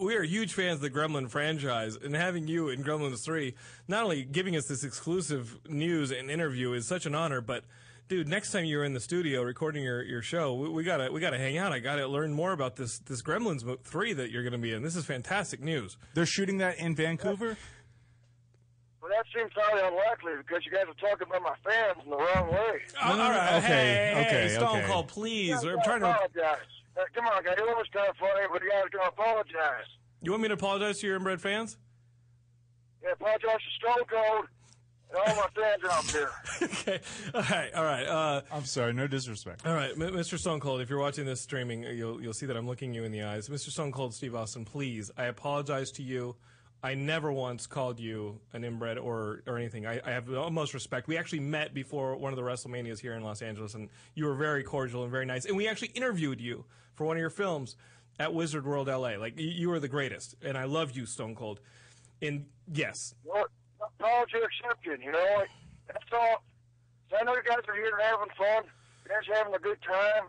[0.00, 3.54] we are huge fans of the Gremlin franchise, and having you in Gremlins 3,
[3.86, 7.64] not only giving us this exclusive news and interview is such an honor, but
[8.08, 11.20] dude, next time you're in the studio recording your, your show, we, we gotta we
[11.20, 11.72] gotta hang out.
[11.72, 14.82] I gotta learn more about this this Gremlins 3 that you're gonna be in.
[14.82, 15.96] This is fantastic news.
[16.14, 17.56] They're shooting that in Vancouver.
[19.00, 22.16] Well, that seems highly unlikely because you guys are talking about my fans in the
[22.16, 22.80] wrong way.
[23.02, 24.86] Oh, all right, okay, hey, hey, okay, Stone okay.
[24.86, 25.62] Cold, please.
[25.62, 26.10] You I'm trying to.
[26.10, 26.58] apologize.
[27.00, 27.54] Uh, come on, guys.
[27.58, 29.86] You know it's kind of funny, but you guys gotta apologize.
[30.22, 31.78] You want me to apologize to your inbred fans?
[33.02, 34.46] Yeah, apologize to Stone Cold
[35.10, 36.70] and all my fans out there.
[36.82, 37.00] okay,
[37.34, 38.06] all right, all right.
[38.06, 38.92] Uh, I'm sorry.
[38.92, 39.66] No disrespect.
[39.66, 40.38] All right, M- Mr.
[40.38, 43.04] Stone Cold, if you're watching this streaming, uh, you'll you'll see that I'm looking you
[43.04, 43.48] in the eyes.
[43.48, 43.70] Mr.
[43.70, 46.36] Stone Cold Steve Austin, please, I apologize to you.
[46.82, 49.86] I never once called you an inbred or or anything.
[49.86, 51.08] I, I have the utmost respect.
[51.08, 54.34] We actually met before one of the WrestleManias here in Los Angeles, and you were
[54.34, 55.46] very cordial and very nice.
[55.46, 56.64] And we actually interviewed you
[57.00, 57.76] for one of your films
[58.18, 59.16] at Wizard World LA.
[59.16, 61.58] Like you, are the greatest, and I love you, Stone Cold.
[62.20, 63.46] And yes, Well,
[63.98, 65.26] apology accepted, you know?
[65.38, 65.48] Like,
[65.86, 66.44] that's all.
[67.18, 68.64] I know you guys are here and having fun.
[69.04, 70.24] You guys are having a good time.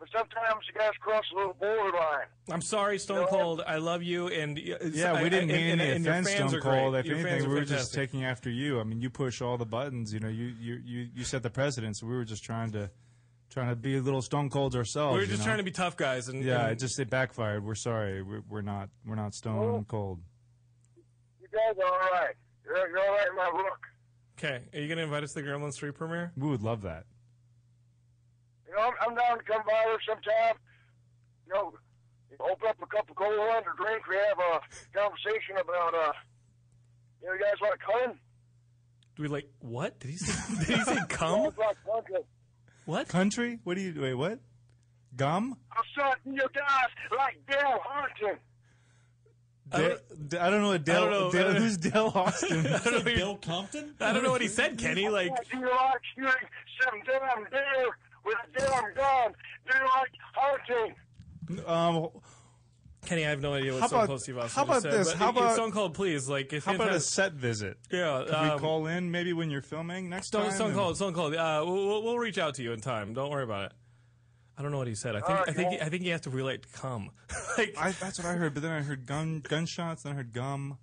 [0.00, 2.26] But sometimes you guys cross a little borderline.
[2.50, 3.26] I'm sorry, Stone No.
[3.26, 3.62] Cold.
[3.64, 6.60] I love you, and Yeah, we didn't mean and, any and your offense, Stone.
[6.60, 6.96] Cold.
[6.96, 8.80] If Your anything, we were just taking after you.
[8.80, 10.12] I mean, you push all the buttons.
[10.12, 11.98] You know, you you you, you set the precedent.
[11.98, 12.90] So we were just trying to
[13.50, 15.14] trying to be a little Stone Colds ourselves.
[15.14, 15.46] We were you just know?
[15.46, 17.64] trying to be tough guys, and Yeah, and it just it backfired.
[17.64, 18.22] We're sorry.
[18.22, 20.20] We're, we're not we're not Stone Cold.
[21.40, 22.34] You guys are all right.
[22.64, 23.78] You're, you're all right in my book.
[24.38, 26.32] Okay, are you going to invite us to the Gremlins 3 premiere?
[26.34, 27.04] We would love that.
[28.66, 30.56] You know, I'm, I'm down to come by there sometime.
[31.46, 31.72] You know,
[32.40, 34.06] open up a cup of cold one or drink.
[34.08, 34.60] We have a
[34.96, 36.12] conversation about, uh,
[37.20, 38.18] you know, you guys like hunting?
[39.16, 39.98] Do we like what?
[40.00, 40.64] Did he say?
[40.66, 41.52] Did he say come?
[42.86, 43.06] You guys like hunting?
[43.06, 43.08] What?
[43.08, 43.58] Country?
[43.64, 44.14] What do you wait?
[44.14, 44.38] What?
[45.16, 45.56] Gum?
[45.72, 48.38] I'm saying your guys like Dale hunting.
[49.70, 49.96] Da-
[50.28, 51.00] D- I don't know what Dale.
[51.02, 51.30] don't know.
[51.30, 52.66] Dale I don't- who's Dale Austin?
[52.66, 53.00] I don't know.
[53.02, 53.94] Bill Compton?
[54.00, 55.08] I don't know what he said, Kenny.
[55.08, 56.48] Like, Do you like shooting
[56.82, 59.32] some damn deer with a damn gun?
[59.70, 61.66] Do you like hunting?
[61.66, 62.08] um,
[63.06, 64.92] Kenny, I have no idea what How Stone about- Cold Steve Austin how about said.
[64.92, 65.08] this?
[65.08, 66.28] But How if- if about- Stone Cold, please?
[66.28, 67.78] Like, if how about a set visit?
[67.90, 70.52] Yeah, Could um, we call in maybe when you're filming next Stone, time?
[70.52, 71.34] Stone and- Cold, Stone Cold.
[71.34, 73.14] Uh, we'll, we'll- we'll reach out to you in time.
[73.14, 73.72] Don't worry about it.
[74.58, 75.16] I don't know what he said.
[75.16, 75.82] I think All right, I think.
[75.82, 77.10] I think he has to relate to come.
[77.58, 80.34] like, I, that's what I heard, but then I heard gun gunshots, then I heard
[80.34, 80.76] gum.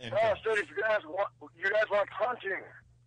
[0.00, 1.28] And No, I said if you guys want,
[1.58, 2.60] you guys like hunting.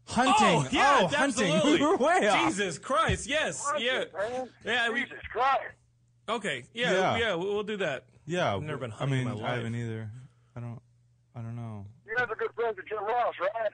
[0.05, 0.33] Hunting.
[0.39, 1.19] Oh yeah, oh, hunting.
[1.51, 1.71] absolutely.
[1.79, 2.47] We were way off.
[2.49, 4.49] Jesus Christ, yes, yeah, man.
[4.65, 4.89] yeah.
[4.89, 5.61] We, Jesus Christ.
[6.29, 7.17] Okay, yeah, Yeah.
[7.17, 7.35] yeah.
[7.35, 8.05] we'll, we'll do that.
[8.25, 9.55] Yeah, I've never been I hunting in mean, my I life.
[9.57, 10.09] haven't either.
[10.55, 10.81] I don't.
[11.35, 11.85] I don't know.
[12.05, 13.71] You guys are good friends with Jim Ross, right?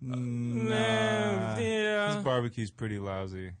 [0.00, 2.14] Nah, yeah.
[2.14, 3.52] His barbecue's pretty lousy.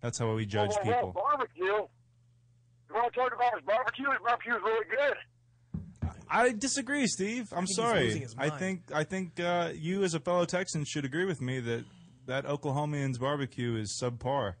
[0.00, 1.12] That's how we judge well, well, people.
[1.14, 1.64] Well, barbecue.
[1.64, 4.10] You want to talk about his barbecue?
[4.10, 6.12] His barbecue is really good.
[6.30, 7.48] I disagree, Steve.
[7.52, 8.18] I'm think he's sorry.
[8.18, 8.58] his I mind.
[8.60, 11.84] think I think uh, you, as a fellow Texan, should agree with me that
[12.26, 14.54] that Oklahomian's barbecue is subpar.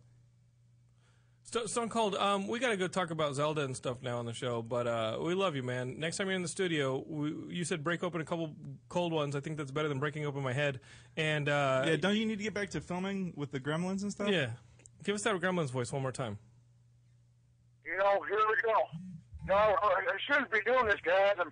[1.48, 4.26] Sto- Stone Cold, um, we got to go talk about Zelda and stuff now on
[4.26, 5.98] the show, but uh, we love you, man.
[5.98, 8.54] Next time you're in the studio, we, you said break open a couple
[8.90, 9.34] cold ones.
[9.34, 10.80] I think that's better than breaking open my head.
[11.16, 14.12] And uh, Yeah, don't you need to get back to filming with the Gremlins and
[14.12, 14.28] stuff?
[14.28, 14.50] yeah.
[15.04, 16.36] give us that Gremlins voice one more time.
[17.82, 18.78] You know, here we go.
[19.46, 19.72] No, I,
[20.04, 21.36] I shouldn't be doing this, guys.
[21.40, 21.50] I'm,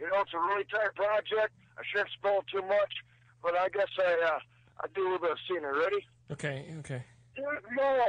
[0.00, 1.52] you know, it's a really tight project.
[1.76, 2.94] I shouldn't spoil too much,
[3.42, 4.38] but I guess I, uh,
[4.80, 5.78] I do a little bit of scenery.
[5.78, 6.06] Ready?
[6.32, 7.04] Okay, okay.
[7.36, 7.44] Good
[7.76, 8.06] Mo,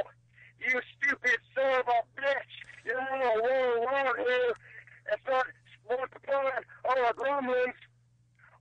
[0.60, 2.54] you stupid son of a bitch.
[2.84, 4.52] You know, roll around here
[5.10, 5.46] and start
[5.88, 7.78] multiplying all the gremlins.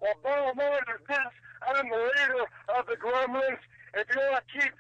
[0.02, 1.34] Well, bottom line is this.
[1.68, 2.46] I'm the leader
[2.78, 3.62] of the gremlins.
[3.94, 4.74] If you want to keep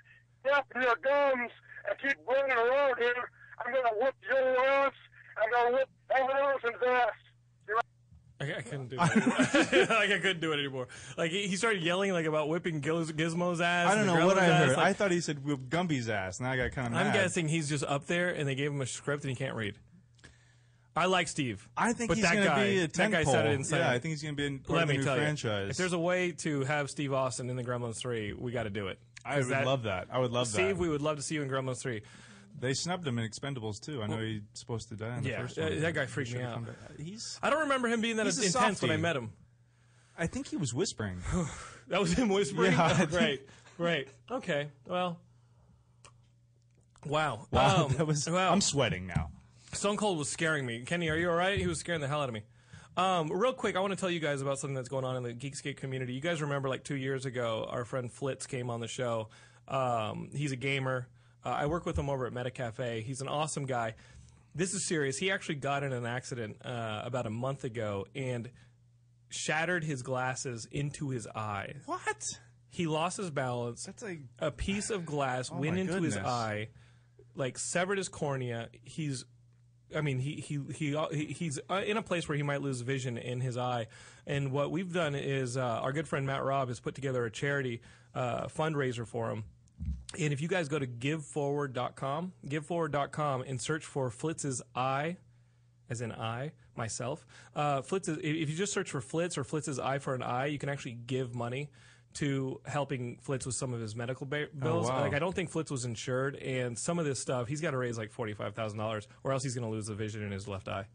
[0.43, 1.51] flapping your gums
[1.89, 4.93] and keep running around here, I'm going to whoop your ass.
[5.38, 7.25] I'm going to whoop everyone else's ass.
[8.41, 9.00] I, I couldn't do it.
[9.89, 10.88] like I couldn't do it anymore.
[11.17, 13.91] Like he he started yelling like about whipping Giz- Gizmo's ass.
[13.91, 14.78] I don't know what I ass, heard.
[14.78, 16.39] like- I thought he said whip Gumby's ass.
[16.41, 17.08] Now I got kind of mad.
[17.08, 19.56] I'm guessing he's just up there and they gave him a script and he can't
[19.56, 19.76] read.
[20.98, 21.67] I like Steve.
[21.76, 23.80] I think but he's that going to guy, be a that guy said it inside.
[23.80, 25.15] Yeah, I think he's going to be in part Let of the me new tell
[25.17, 25.63] franchise.
[25.65, 28.63] you, if there's a way to have Steve Austin in the Gremlins three, we got
[28.63, 28.98] to do it.
[29.26, 30.08] I would love that.
[30.12, 30.78] I would love Steve, that.
[30.78, 32.02] we would love to see you in Gremlins three.
[32.58, 34.02] They snubbed him in Expendables too.
[34.02, 35.80] I know he's supposed to die in the Yeah, first one.
[35.82, 36.63] that guy freaked me out.
[36.98, 37.38] He's.
[37.44, 39.02] I don't remember him being that He's a intense when I softie.
[39.02, 39.34] met him.
[40.18, 41.22] I think he was whispering.
[41.89, 42.72] That was him whispering.
[42.72, 43.41] Yeah, I Oh, think- great,
[43.78, 44.08] great.
[44.32, 45.20] Okay, well,
[47.06, 48.28] wow, Wow, Um, that was.
[48.30, 48.52] wow.
[48.52, 49.30] I'm sweating now.
[49.74, 50.82] Stone Cold was scaring me.
[50.86, 51.60] Kenny, are you all right?
[51.60, 52.41] He was scaring the hell out of me.
[52.98, 55.24] Um, real quick, I want to tell you guys about something that's going on in
[55.24, 56.13] the Geekscape community.
[56.13, 59.28] You guys remember, like two years ago, our friend Flitz came on the show.
[59.68, 61.08] Um, he's a gamer.
[61.45, 63.03] Uh, I work with him over at MetaCafe.
[63.03, 63.93] He's an awesome guy.
[64.55, 65.17] This is serious.
[65.17, 68.49] He actually got in an accident uh, about a month ago and
[69.29, 71.73] shattered his glasses into his eye.
[71.86, 72.23] What?
[72.69, 73.84] He lost his balance.
[73.86, 76.69] That's like a piece of glass Oh went into his eye,
[77.36, 78.69] like severed his cornea.
[78.84, 79.25] He's,
[79.95, 82.81] I mean, he he he he- he's uh, in a place where he might lose
[82.81, 83.88] vision in his eye.
[84.27, 87.31] And what we've done is uh, our good friend Matt Robb has put together a
[87.31, 87.81] charity
[88.13, 89.43] uh, fundraiser for him.
[90.20, 95.18] And if you guys go to giveforward.com, giveforward.com, and search for Flitz's eye,
[95.90, 99.78] as in I, myself, uh, Flitz is, if you just search for Flitz or Flitz's
[99.80, 101.70] eye for an eye, you can actually give money
[102.14, 104.88] to helping Flitz with some of his medical ba- bills.
[104.88, 105.02] wow.
[105.02, 107.78] Like, I don't think Flitz was insured, and some of this stuff, he's got to
[107.78, 110.86] raise like $45,000, or else he's going to lose the vision in his left eye.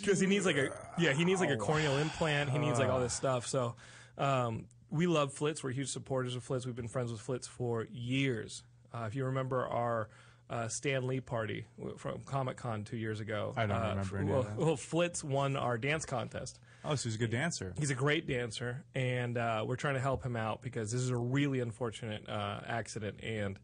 [0.00, 2.88] Because he needs like a yeah he needs like a corneal implant he needs like
[2.88, 3.74] all this stuff so
[4.16, 7.86] um, we love Flitz we're huge supporters of Flitz we've been friends with Flitz for
[7.92, 10.08] years uh, if you remember our
[10.50, 11.66] uh, Stan Lee party
[11.98, 14.56] from Comic Con two years ago I don't uh, remember any well, of that.
[14.56, 17.74] well Flitz won our dance contest Oh, so he's a good dancer.
[17.76, 21.10] He's a great dancer, and uh, we're trying to help him out because this is
[21.10, 23.18] a really unfortunate uh, accident.
[23.22, 23.58] And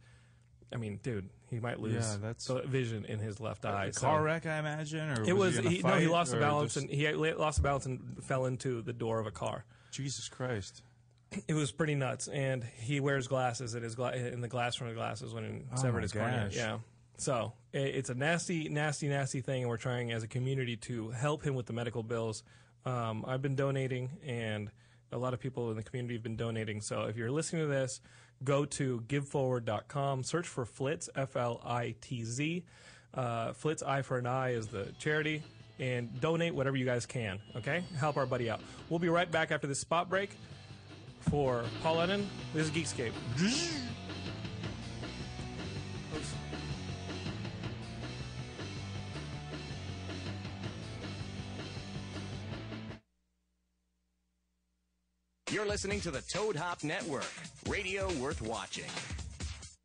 [0.73, 3.93] I mean, dude, he might lose Yeah, that's- vision in his left eye.
[3.93, 6.39] So- car wreck, I imagine, or it was, was, he, he, no, he lost the
[6.39, 9.65] balance just- and he lost the balance and fell into the door of a car.
[9.93, 10.83] Jesus Christ.
[11.49, 14.89] It was pretty nuts, and he wears glasses in his gla- in the glass from
[14.89, 16.49] the glasses when he Oh severed his cornea.
[16.53, 16.79] Yeah,
[17.17, 21.11] so i it's a nasty, nasty, nasty thing, and we're trying as a community to
[21.11, 22.43] help him with the medical bills.
[22.85, 24.71] Um, I've been donating, and
[25.13, 26.81] a lot of people in the community have been donating.
[26.81, 28.01] So if you're listening to this,
[28.43, 32.65] go to giveforward.com, search for Flitz, F L I T Z.
[33.13, 35.43] Uh, Flitz Eye for an Eye is the charity,
[35.79, 37.39] and donate whatever you guys can.
[37.57, 38.61] Okay, help our buddy out.
[38.89, 40.31] We'll be right back after this spot break.
[41.31, 43.13] For Paul London, this is Geekscape.
[55.51, 57.31] You're listening to the Toad Hop Network,
[57.69, 58.91] radio worth watching.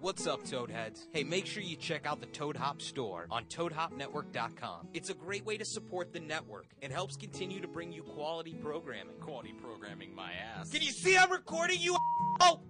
[0.00, 1.06] What's up, Toadheads?
[1.12, 4.88] Hey, make sure you check out the Toad Hop store on ToadHopNetwork.com.
[4.94, 8.54] It's a great way to support the network and helps continue to bring you quality
[8.54, 9.16] programming.
[9.20, 10.70] Quality programming, my ass.
[10.70, 11.96] Can you see I'm recording you?
[12.40, 12.60] Oh!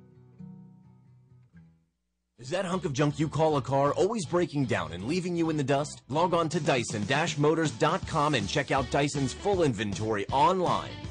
[2.39, 5.51] Is that hunk of junk you call a car always breaking down and leaving you
[5.51, 6.01] in the dust?
[6.09, 10.91] Log on to Dyson-Motors.com and check out Dyson's full inventory online.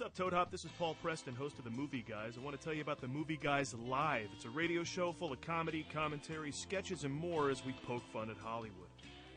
[0.00, 0.50] What's up, Toad Hop?
[0.50, 2.38] This is Paul Preston, host of the Movie Guys.
[2.38, 4.28] I want to tell you about the Movie Guys Live.
[4.34, 8.30] It's a radio show full of comedy, commentary, sketches, and more as we poke fun
[8.30, 8.88] at Hollywood.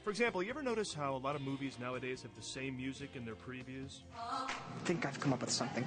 [0.06, 3.10] For example, you ever notice how a lot of movies nowadays have the same music
[3.16, 4.04] in their previews?
[4.18, 4.50] I
[4.86, 5.84] think I've come up with something.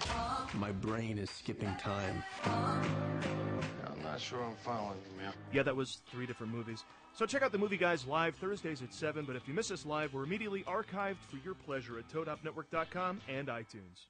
[0.57, 2.23] My brain is skipping time.
[2.45, 5.33] I'm not sure I'm following you, man.
[5.55, 6.85] Yeah, that was three different movies.
[7.15, 9.87] So check out the Movie Guys live Thursdays at 7, but if you miss us
[9.87, 14.05] live, we're immediately archived for your pleasure at ToadHopNetwork.com and iTunes.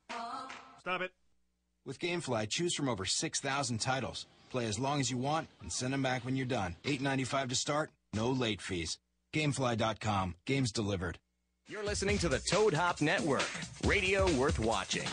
[0.87, 1.11] Stop it.
[1.85, 4.27] With GameFly, choose from over 6,000 titles.
[4.51, 6.77] Play as long as you want and send them back when you're done.
[6.85, 8.97] $8.95 to start, no late fees.
[9.35, 10.37] Gamefly.com.
[10.45, 11.19] Games delivered.
[11.69, 13.43] You're listening to the Toad Hop Network,
[13.85, 15.09] radio worth watching.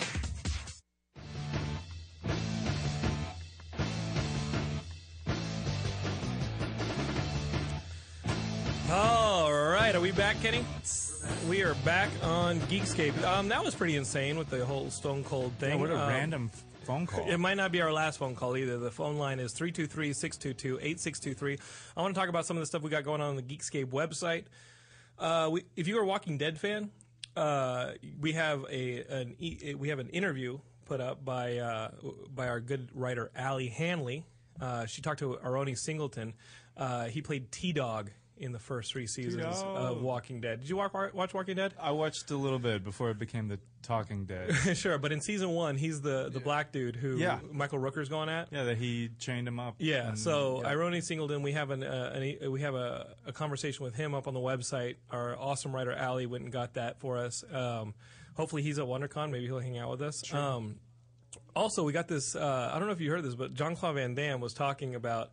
[8.92, 10.64] All right, are we back, Kenny?
[11.48, 13.22] We are back on Geekscape.
[13.24, 15.70] Um, that was pretty insane with the whole Stone Cold thing.
[15.72, 16.50] Yeah, what a Um, random
[16.84, 17.30] phone call.
[17.30, 18.78] It might not be our last phone call either.
[18.78, 21.60] The phone line is 323-622-8623.
[21.96, 23.42] I want to talk about some of the stuff we got going on on the
[23.44, 24.46] Geekscape website.
[25.20, 26.90] Uh, we, if you're a Walking Dead fan,
[27.36, 31.92] uh, we have a an e- we have an interview put up by uh,
[32.34, 34.24] by our good writer Allie Hanley.
[34.62, 36.34] Uh, she talked to IronE Singleton.
[36.76, 40.60] Uh, he played T Dog in the first three seasons of Walking Dead.
[40.60, 41.74] Did you watch, watch Walking Dead?
[41.80, 44.54] I watched a little bit before it became the Talking Dead.
[44.78, 47.40] sure, but in season one, he's the, the black dude who Yeah.
[47.52, 48.48] Michael Rooker's going at.
[48.52, 49.76] yeah, that he chained him up.
[49.78, 50.74] Yeah, and- so yeah.
[50.74, 54.28] IronE Singleton, we have an, uh, an we have a, a conversation with him up
[54.28, 54.96] on the website.
[55.12, 57.44] Our awesome writer Ali went and got that for us.
[57.52, 57.94] Um,
[58.36, 59.30] hopefully, he's at WonderCon.
[59.32, 60.34] Maybe he'll hang out with us.
[60.34, 60.80] Um,
[61.56, 62.36] also, we got this.
[62.36, 65.32] Uh, I don't know if you heard this, but Jean-Claude Van Damme was talking about,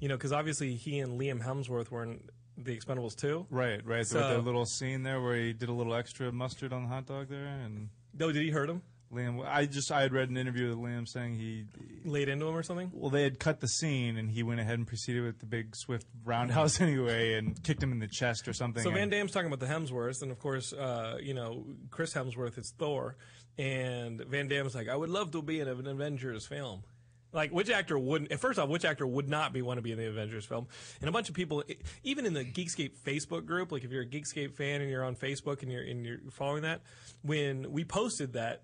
[0.00, 2.22] you know, because obviously he and Liam Hemsworth were in
[2.56, 3.46] the Expendables too.
[3.50, 4.06] Right, right.
[4.06, 6.88] So- with that little scene there where he did a little extra mustard on the
[6.88, 7.88] hot dog there, and
[8.20, 8.82] Oh, did he hurt him?
[9.12, 11.64] Liam, I just I had read an interview with Liam saying he
[12.04, 12.92] laid into him or something.
[12.94, 15.74] Well, they had cut the scene, and he went ahead and proceeded with the big
[15.74, 18.84] swift roundhouse anyway, and kicked him in the chest or something.
[18.84, 22.56] So Van Damme's talking about the Hemsworths, and of course, uh, you know, Chris Hemsworth
[22.56, 23.16] is Thor,
[23.58, 26.84] and Van Damme's like, I would love to be in an Avengers film.
[27.32, 28.38] Like, which actor wouldn't?
[28.40, 30.66] First off, which actor would not be want to be in the Avengers film?
[31.00, 31.62] And a bunch of people,
[32.02, 35.14] even in the Geekscape Facebook group, like if you're a Geekscape fan and you're on
[35.14, 36.82] Facebook and you're and you're following that,
[37.22, 38.62] when we posted that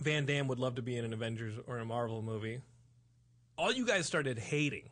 [0.00, 2.60] Van Damme would love to be in an Avengers or a Marvel movie,
[3.56, 4.90] all you guys started hating.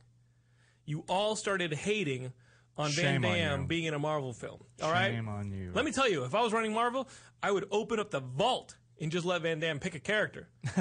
[0.84, 2.32] You all started hating
[2.76, 3.66] on Shame Van on Damme you.
[3.66, 4.60] being in a Marvel film.
[4.82, 5.72] All right, Shame on you.
[5.74, 7.08] Let me tell you, if I was running Marvel,
[7.42, 10.48] I would open up the vault and just let Van Damme pick a character.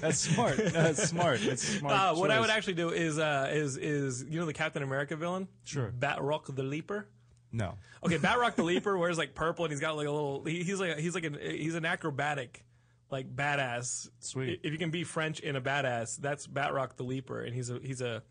[0.00, 0.56] That's smart.
[0.56, 1.40] That's smart.
[1.44, 1.94] A smart.
[1.94, 5.16] Uh, what I would actually do is uh, is is you know the Captain America
[5.16, 5.92] villain, Sure.
[5.98, 7.08] Batroc the Leaper.
[7.52, 7.74] No.
[8.04, 10.44] Okay, Batroc the Leaper wears like purple and he's got like a little.
[10.44, 12.64] He, he's like he's like an he's an acrobatic,
[13.10, 14.08] like badass.
[14.20, 14.60] Sweet.
[14.62, 17.78] If you can be French in a badass, that's Batroc the Leaper, and he's a
[17.82, 18.22] he's a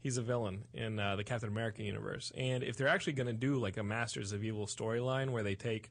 [0.00, 2.30] he's a villain in uh, the Captain America universe.
[2.36, 5.54] And if they're actually going to do like a Masters of Evil storyline where they
[5.54, 5.90] take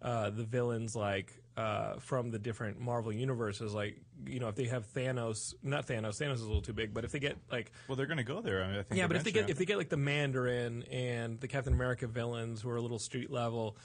[0.00, 4.64] uh, the villains like uh, from the different Marvel universes, like you know if they
[4.64, 7.72] have Thanos, not Thanos, Thanos is a little too big, but if they get like
[7.88, 8.62] Well, they're going to go there.
[8.62, 8.98] I, mean, I think.
[8.98, 12.06] yeah, but if they get if they get like the Mandarin and the Captain America
[12.06, 13.76] villains who are a little street level,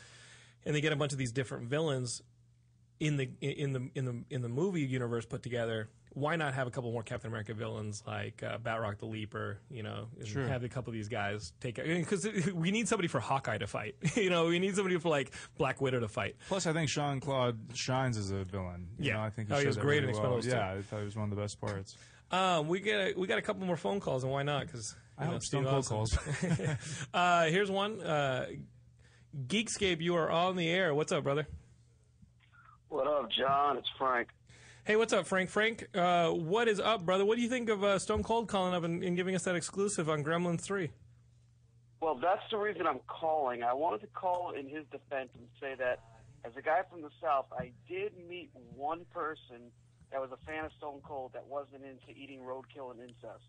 [0.65, 2.21] and they get a bunch of these different villains
[2.99, 6.67] in the in the in the in the movie universe put together, why not have
[6.67, 9.59] a couple more Captain America villains like uh, Batroc the Leaper?
[9.69, 10.47] You know, and Sure.
[10.47, 13.95] have a couple of these guys take because we need somebody for Hawkeye to fight.
[14.15, 16.35] you know, we need somebody for like Black Widow to fight.
[16.47, 18.87] Plus, I think Jean-Claude shines as a villain.
[18.97, 19.13] You Yeah.
[19.15, 20.33] know, I think Oh, he showed was great really in well.
[20.37, 20.49] Expendables, too.
[20.49, 21.95] Yeah, I thought he was one of the best parts.
[22.31, 24.65] Um, we get a, we got a couple more phone calls, and why not?
[24.65, 26.17] Because I hope Stone Cold calls.
[27.13, 28.01] uh, here's one.
[28.01, 28.47] Uh,
[29.47, 30.93] Geekscape, you are on the air.
[30.93, 31.47] What's up, brother?
[32.89, 33.77] What up, John?
[33.77, 34.29] It's Frank.
[34.87, 35.49] Hey, what's up, Frank?
[35.49, 37.25] Frank, uh, what is up, brother?
[37.25, 39.53] What do you think of uh, Stone Cold calling up and, and giving us that
[39.53, 40.89] exclusive on Gremlins 3?
[41.99, 43.63] Well, that's the reason I'm calling.
[43.63, 45.99] I wanted to call in his defense and say that
[46.45, 49.71] as a guy from the South, I did meet one person
[50.09, 53.43] that was a fan of Stone Cold that wasn't into eating roadkill and incest.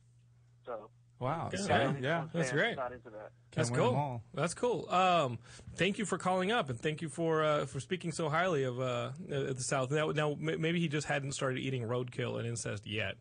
[0.67, 1.51] So, Wow.
[1.53, 2.25] Yeah, so, yeah, yeah.
[2.33, 2.79] that's great.
[2.79, 3.31] Into that.
[3.53, 4.23] That's cool.
[4.35, 4.89] That's cool.
[4.89, 5.39] Um,
[5.75, 8.79] thank you for calling up, and thank you for uh, for speaking so highly of
[8.79, 9.91] uh, uh, the South.
[9.91, 13.17] Now, now, maybe he just hadn't started eating roadkill and incest yet.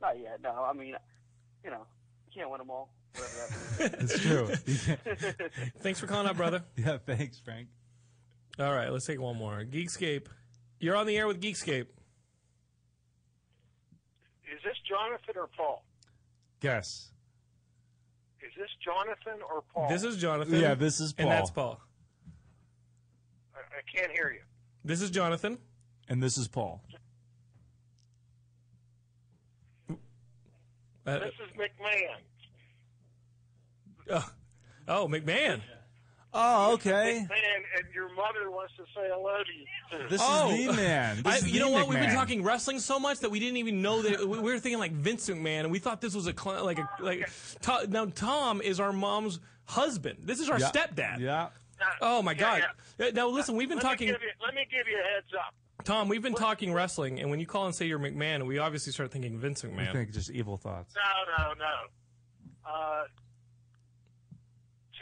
[0.00, 0.40] Not yet.
[0.42, 0.96] No, I mean,
[1.64, 1.86] you know,
[2.26, 2.90] you can't win them all.
[3.14, 3.36] whatever
[3.78, 4.12] that means.
[4.12, 4.46] It's true.
[5.78, 6.64] Thanks for calling up, brother.
[6.76, 7.68] yeah, thanks, Frank.
[8.58, 9.64] All right, let's take one more.
[9.64, 10.26] Geekscape,
[10.80, 11.86] you're on the air with Geekscape.
[14.52, 15.84] Is this Jonathan or Paul?
[16.62, 17.10] Guess.
[18.40, 19.88] Is this Jonathan or Paul?
[19.88, 20.60] This is Jonathan.
[20.60, 21.26] Yeah, this is Paul.
[21.26, 21.80] And that's Paul.
[23.54, 24.42] I, I can't hear you.
[24.84, 25.58] This is Jonathan.
[26.08, 26.80] And this is Paul.
[31.04, 32.16] Uh, This is McMahon.
[34.10, 34.30] oh,
[34.86, 35.60] oh, McMahon.
[36.34, 37.26] Oh, okay.
[37.28, 39.52] Man, and your mother wants to say hello to
[40.02, 40.08] you.
[40.08, 40.50] This Oh.
[40.54, 41.16] is the man.
[41.22, 41.88] This I, is you the know what?
[41.88, 44.58] We've been talking wrestling so much that we didn't even know that we we were
[44.58, 47.28] thinking like Vince McMahon, and we thought this was a cl- like a like.
[47.62, 50.20] To, now Tom is our mom's husband.
[50.22, 50.70] This is our Yeah.
[50.70, 51.18] stepdad.
[51.20, 51.48] Yeah.
[52.00, 52.62] Oh my Yeah, God!
[53.08, 54.06] Uh, Now listen, we've been let talking.
[54.08, 55.52] Me you, let me give you a heads up.
[55.84, 58.92] Tom, we've been talking wrestling, and when you call and say you're McMahon, we obviously
[58.92, 59.88] start thinking Vince McMahon.
[59.88, 60.94] I think just evil thoughts.
[60.94, 62.70] No, no, no.
[62.70, 63.02] Uh,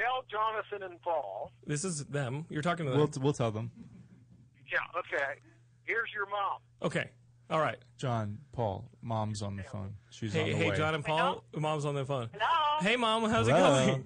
[0.00, 1.52] tell Jonathan and Paul.
[1.66, 2.46] This is them.
[2.48, 3.00] You're talking to them.
[3.00, 3.70] We'll we'll tell them.
[4.72, 5.38] Yeah, okay.
[5.84, 6.60] Here's your mom.
[6.82, 7.10] okay.
[7.50, 7.78] All right.
[7.98, 9.94] John, Paul, mom's on the phone.
[10.10, 10.76] She's on Hey, the hey, way.
[10.76, 11.42] John and Paul.
[11.56, 12.30] Mom's on the phone.
[12.32, 12.88] Hello.
[12.88, 13.28] Hey, mom.
[13.28, 13.74] How's Hello.
[13.82, 14.04] it going?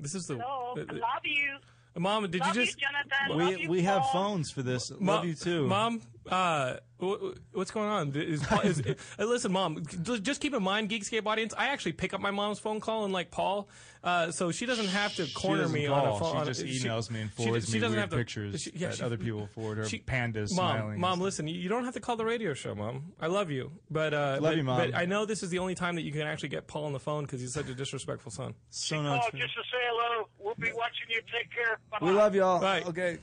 [0.00, 0.36] This is the.
[0.38, 0.72] Hello.
[0.76, 1.56] the- I love you.
[1.98, 2.78] Mom, did love you just?
[2.78, 3.38] Jonathan.
[3.38, 4.12] love We you, we have Paul.
[4.12, 4.90] phones for this.
[4.98, 5.66] Mo- Love you too.
[5.66, 6.00] Mom,
[6.30, 8.12] uh, wh- wh- what's going on?
[8.14, 8.82] Is, is,
[9.18, 9.84] uh, listen, Mom,
[10.22, 13.12] just keep in mind, Geekscape audience, I actually pick up my mom's phone call and
[13.12, 13.68] like Paul,
[14.04, 15.94] uh, so she doesn't have to corner me call.
[16.00, 16.32] on a phone.
[16.32, 18.72] She on just emails me and forwards she me doesn't weird have to- pictures she-
[18.74, 19.84] yeah, that she- other people forward her.
[19.88, 21.00] she- pandas Mom, smiling.
[21.00, 23.12] Mom, listen, you- you don't have to call the radio show, Mom.
[23.20, 24.78] I love you, but uh, Love but, you, Mom.
[24.78, 26.92] But I know this is the only time that you can actually get Paul on
[26.92, 28.54] the phone because he's such a disrespectful son.
[28.70, 29.22] So Oh, nice.
[29.32, 30.28] just to say hello.
[30.38, 31.20] We'll be watching you.
[31.32, 31.78] Take care.
[31.90, 32.06] Bye-bye.
[32.06, 32.60] We love y'all.
[32.60, 32.86] Right.
[32.86, 33.18] Okay.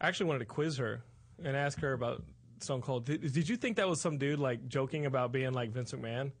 [0.00, 1.02] I actually wanted to quiz her
[1.42, 2.22] and ask her about
[2.60, 3.06] Stone Cold.
[3.06, 6.32] Did, did you think that was some dude like joking about being like Vince McMahon?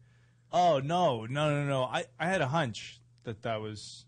[0.52, 1.84] Oh no, no, no, no!
[1.84, 4.06] I, I had a hunch that that was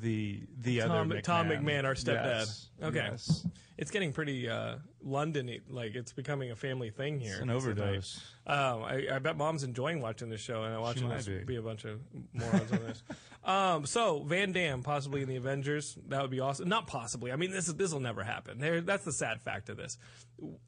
[0.00, 1.22] the the Tom, other McMahon.
[1.22, 2.38] Tom McMahon, our stepdad.
[2.40, 3.46] Yes, Okay, yes.
[3.76, 5.50] it's getting pretty uh, London.
[5.68, 7.32] Like it's becoming a family thing here.
[7.32, 8.20] It's an overdose.
[8.46, 11.44] Um, I, I bet mom's enjoying watching this show and watching us be.
[11.44, 11.56] be.
[11.56, 12.00] a bunch of
[12.32, 13.02] morons on this.
[13.42, 15.96] Um, so Van Damme possibly in the Avengers.
[16.08, 16.68] That would be awesome.
[16.68, 17.32] Not possibly.
[17.32, 18.58] I mean, this is this will never happen.
[18.58, 19.96] There, that's the sad fact of this.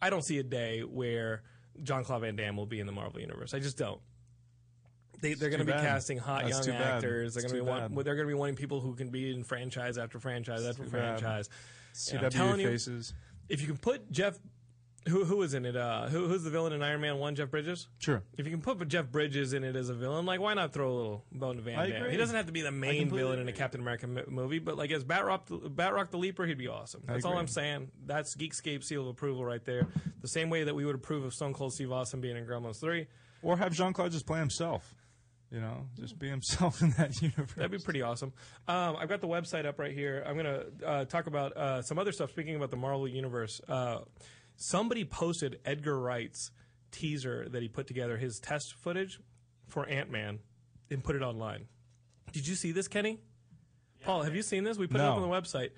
[0.01, 1.43] I don't see a day where
[1.83, 3.53] Jean-Claude Van Damme will be in the Marvel universe.
[3.53, 4.01] I just don't.
[5.23, 5.85] They, they're going to be bad.
[5.85, 7.35] casting hot That's young actors.
[7.35, 9.45] They're going to be want, they're going to be wanting people who can be in
[9.45, 11.49] franchise after franchise after franchise.
[12.11, 13.03] And I'm CW telling you,
[13.49, 14.39] if you can put Jeff,
[15.09, 15.77] who who is in it?
[15.77, 17.35] Uh, who who's the villain in Iron Man One?
[17.35, 17.89] Jeff Bridges.
[17.99, 18.23] Sure.
[18.37, 20.91] If you can put Jeff Bridges in it as a villain, like why not throw
[20.91, 22.11] a little bone to Van Damme?
[22.11, 23.53] He doesn't have to be the main villain in a.
[23.53, 27.03] Captain America m- movie, but like as Batroc, the, Batroc the Leaper, he'd be awesome.
[27.07, 27.37] That's all.
[27.37, 27.91] I'm saying.
[28.07, 29.87] That's Geekscape seal of approval right there.
[30.21, 32.81] The same way that we would approve of Stone Cold Steve Austin being in Gremlins
[32.81, 33.07] Three.
[33.43, 34.95] Or have Jean Claude just play himself.
[35.53, 37.53] You know, just be himself in that universe.
[37.57, 38.33] That'd be pretty awesome.
[38.67, 40.25] Um, I've got the website up right here.
[40.27, 42.31] I'm going to uh, talk about uh, some other stuff.
[42.31, 43.99] Speaking about the Marvel Universe, uh,
[44.57, 46.51] somebody posted Edgar Wright's
[46.91, 49.21] teaser that he put together, his test footage
[49.69, 50.39] for Ant Man,
[50.91, 51.67] and put it online.
[52.33, 53.19] Did you see this, Kenny?
[54.05, 54.79] Paul, have you seen this?
[54.79, 55.23] We put it up No.
[55.23, 55.71] on the website.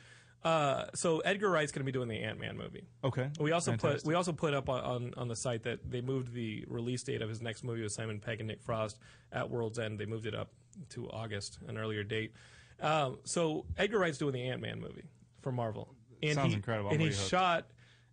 [0.44, 2.84] Uh, so Edgar Wright's going to be doing the Ant Man movie.
[3.02, 3.30] Okay.
[3.40, 6.34] We also put we also put up on, on on the site that they moved
[6.34, 8.98] the release date of his next movie with Simon Pegg and Nick Frost
[9.32, 9.98] at World's End.
[9.98, 10.50] They moved it up
[10.90, 12.32] to August, an earlier date.
[12.80, 15.04] Um, so Edgar Wright's doing the Ant Man movie
[15.40, 16.90] for Marvel, and Sounds he, incredible.
[16.90, 17.28] I'm And he hooked.
[17.28, 17.66] shot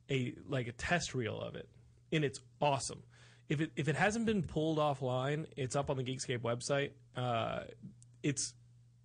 [0.09, 1.67] a like a test reel of it,
[2.13, 3.03] and it's awesome.
[3.49, 6.91] If it if it hasn't been pulled offline, it's up on the Geekscape website.
[7.15, 7.63] Uh,
[8.23, 8.53] it's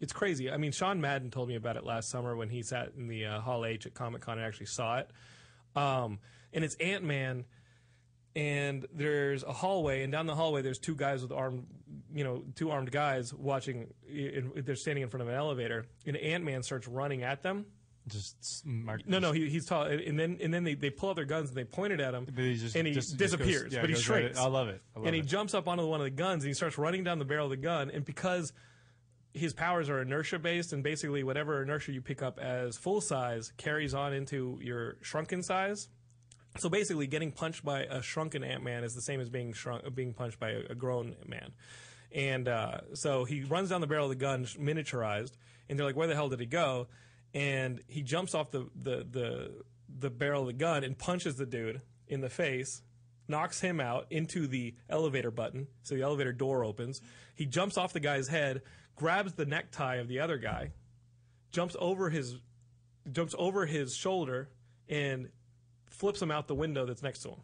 [0.01, 0.51] it's crazy.
[0.51, 3.27] I mean, Sean Madden told me about it last summer when he sat in the
[3.27, 5.11] uh, Hall H at Comic Con and actually saw it.
[5.75, 6.19] Um,
[6.53, 7.45] and it's Ant Man,
[8.35, 11.67] and there's a hallway, and down the hallway there's two guys with armed,
[12.15, 13.87] you know, two armed guys watching.
[14.09, 17.67] In, they're standing in front of an elevator, and Ant Man starts running at them.
[18.09, 21.17] Just mark- No, no, he, he's tall, and then and then they, they pull out
[21.17, 23.65] their guns and they point it at him, But he just- and he just- disappears,
[23.65, 24.81] goes- yeah, but he goes right I love it.
[24.95, 27.03] I love and he jumps up onto one of the guns and he starts running
[27.03, 28.53] down the barrel of the gun, and because
[29.37, 33.53] his powers are inertia based, and basically whatever inertia you pick up as full size
[33.57, 35.89] carries on into your shrunken size.
[36.59, 39.95] So basically, getting punched by a shrunken Ant Man is the same as being shrunk,
[39.95, 41.53] being punched by a, a grown man.
[42.13, 45.33] And uh, so he runs down the barrel of the gun, miniaturized,
[45.69, 46.89] and they're like, "Where the hell did he go?"
[47.35, 49.65] And he jumps off the the the,
[49.99, 52.81] the barrel of the gun and punches the dude in the face,
[53.29, 55.67] knocks him out into the elevator button.
[55.83, 57.01] So the elevator door opens.
[57.35, 58.63] He jumps off the guy's head,
[58.95, 60.73] grabs the necktie of the other guy,
[61.51, 62.37] jumps over his
[63.13, 64.49] jumps over his shoulder,
[64.89, 65.29] and
[65.89, 67.41] flips him out the window that's next to him.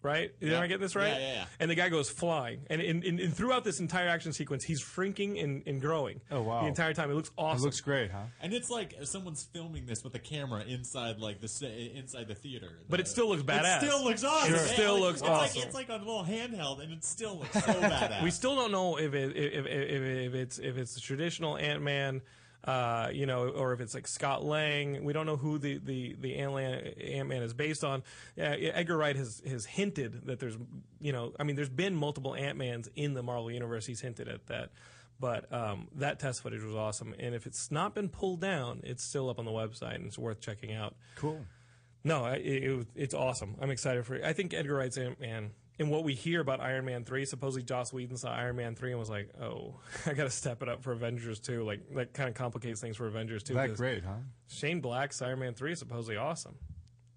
[0.00, 0.30] Right?
[0.40, 0.60] Did Yeah.
[0.60, 1.08] I get this right?
[1.08, 1.44] Yeah, yeah, yeah.
[1.58, 2.60] And the guy goes flying.
[2.70, 6.20] And, in, in, in throughout this entire action sequence, he's shrinking and, and growing.
[6.30, 6.60] Oh, wow.
[6.62, 7.10] The entire time.
[7.10, 7.62] It looks awesome.
[7.62, 8.22] It looks great, huh?
[8.40, 12.68] And it's like someone's filming this with a camera inside, like the inside the theater.
[12.88, 13.82] But it still looks badass.
[13.82, 14.54] It still looks awesome.
[14.54, 15.56] It still Like, looks it's awesome.
[15.58, 18.22] Like, it's like on a little handheld, and it still looks so badass.
[18.22, 21.56] We still don't know if it if, if, if, if it's if it's the traditional
[21.56, 22.20] Ant Man,
[22.68, 25.02] uh, you know, or if it's like Scott Lang.
[25.02, 28.02] We don't know who the the the Ant Man is based on.
[28.38, 30.58] Uh, Edgar Wright has has hinted that there's
[31.00, 33.86] you know, I mean, there's been multiple Ant Mans in the Marvel universe.
[33.86, 34.68] He's hinted at that.
[35.18, 39.02] But um, that test footage was awesome, and if it's not been pulled down, it's
[39.02, 40.94] still up on the website, and it's worth checking out.
[41.16, 41.40] Cool.
[42.04, 43.56] No, it, it, it's awesome.
[43.60, 44.24] I'm excited for it.
[44.24, 45.52] I think Edgar Wright's Ant Man.
[45.80, 48.90] And what we hear about Iron Man 3, supposedly Joss Whedon saw Iron Man 3
[48.90, 49.76] and was like, oh,
[50.06, 51.64] I got to step it up for Avengers 2.
[51.64, 53.54] Like, that kind of complicates things for Avengers 2.
[53.54, 54.14] That great, huh?
[54.48, 56.56] Shane Black's Iron Man 3 is supposedly awesome.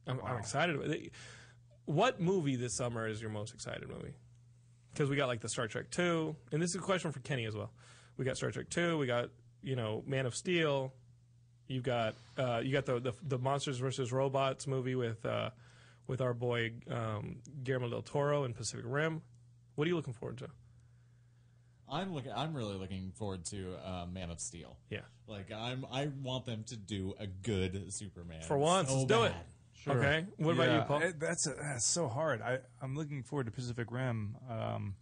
[0.07, 0.75] I'm, I'm excited.
[0.75, 1.11] About it.
[1.85, 4.13] What movie this summer is your most excited movie?
[4.93, 7.45] Because we got like the Star Trek two, and this is a question for Kenny
[7.45, 7.71] as well.
[8.17, 8.97] We got Star Trek two.
[8.97, 9.29] We got
[9.61, 10.93] you know Man of Steel.
[11.67, 15.51] You got uh, you got the, the the Monsters versus Robots movie with uh,
[16.07, 19.21] with our boy um, Guillermo del Toro and Pacific Rim.
[19.75, 20.47] What are you looking forward to?
[21.89, 22.31] I'm looking.
[22.35, 24.77] I'm really looking forward to uh, Man of Steel.
[24.89, 24.99] Yeah.
[25.27, 25.85] like I'm.
[25.91, 29.33] I want them to do a good Superman For once, so let's do it.
[29.73, 29.97] Sure.
[29.97, 30.25] Okay.
[30.37, 31.01] What about you, Paul?
[31.01, 32.41] it- that's a, that's so hard.
[32.41, 34.37] I I'm looking forward to Pacific Rim.
[34.49, 34.95] Um,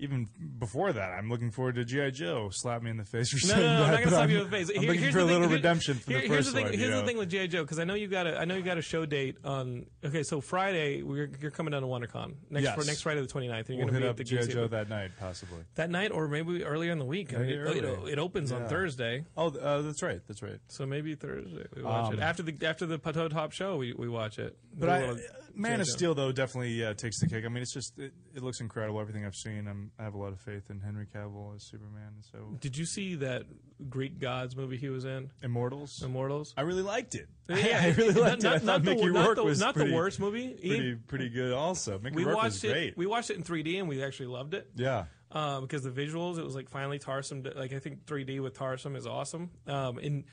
[0.00, 0.28] even
[0.58, 2.48] before that, I'm looking forward to GI Joe.
[2.52, 3.84] Slap me in the face for No, saying no, no, that.
[3.84, 4.70] I'm not gonna slap I'm, you in the face.
[4.74, 6.54] I'm looking here's for a thing- little here- redemption from here- the here's first the
[6.54, 6.72] thing, one.
[6.78, 8.56] Here's you the thing with GI Joe because I know you got a I know
[8.56, 9.86] you got a show date on.
[10.04, 12.74] Okay, so Friday we're, you're coming down to WonderCon next Yes.
[12.74, 13.68] for next Friday the 29th.
[13.68, 15.58] And you're We'll gonna hit be up at the GI Joe that night, possibly.
[15.74, 17.34] that night or maybe earlier in the week.
[17.34, 19.24] I mean, it, it opens on Thursday.
[19.36, 20.20] Oh, uh, that's right.
[20.26, 20.58] That's right.
[20.68, 23.76] So maybe Thursday we watch it Um, after the after the Pato Top show.
[23.76, 24.56] We, we watch it.
[24.78, 25.14] But I,
[25.54, 27.44] Man of Steel though definitely uh, takes the cake.
[27.44, 29.00] I mean, it's just it, it looks incredible.
[29.00, 32.12] Everything I've seen, I'm, I have a lot of faith in Henry Cavill as Superman.
[32.32, 33.44] So Did you see that
[33.88, 35.30] Greek Gods movie he was in?
[35.42, 36.02] Immortals.
[36.02, 36.54] Immortals.
[36.56, 37.28] I really liked it.
[37.48, 38.62] Yeah, I really liked not, it.
[38.62, 40.48] I not thought the, Mickey not Rourke the, was not pretty, the worst movie.
[40.48, 41.52] Pretty, pretty good.
[41.52, 42.72] Also, Mickey we Rourke watched was it.
[42.72, 42.96] great.
[42.96, 44.70] We watched it in 3D and we actually loved it.
[44.76, 45.04] Yeah.
[45.32, 47.56] Uh, because the visuals, it was like finally Tarsem.
[47.56, 49.50] Like I think 3D with Tarsem is awesome.
[49.66, 50.24] Um, and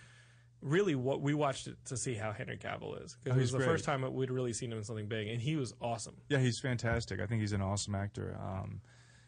[0.61, 3.51] really, what we watched it to see how Henry Cavill is Oh, because it was
[3.51, 3.67] the great.
[3.67, 6.15] first time we'd really seen him in something big, and he was awesome.
[6.29, 7.19] Yeah, he's fantastic.
[7.21, 8.37] I think he's an awesome actor.
[8.41, 8.81] Um,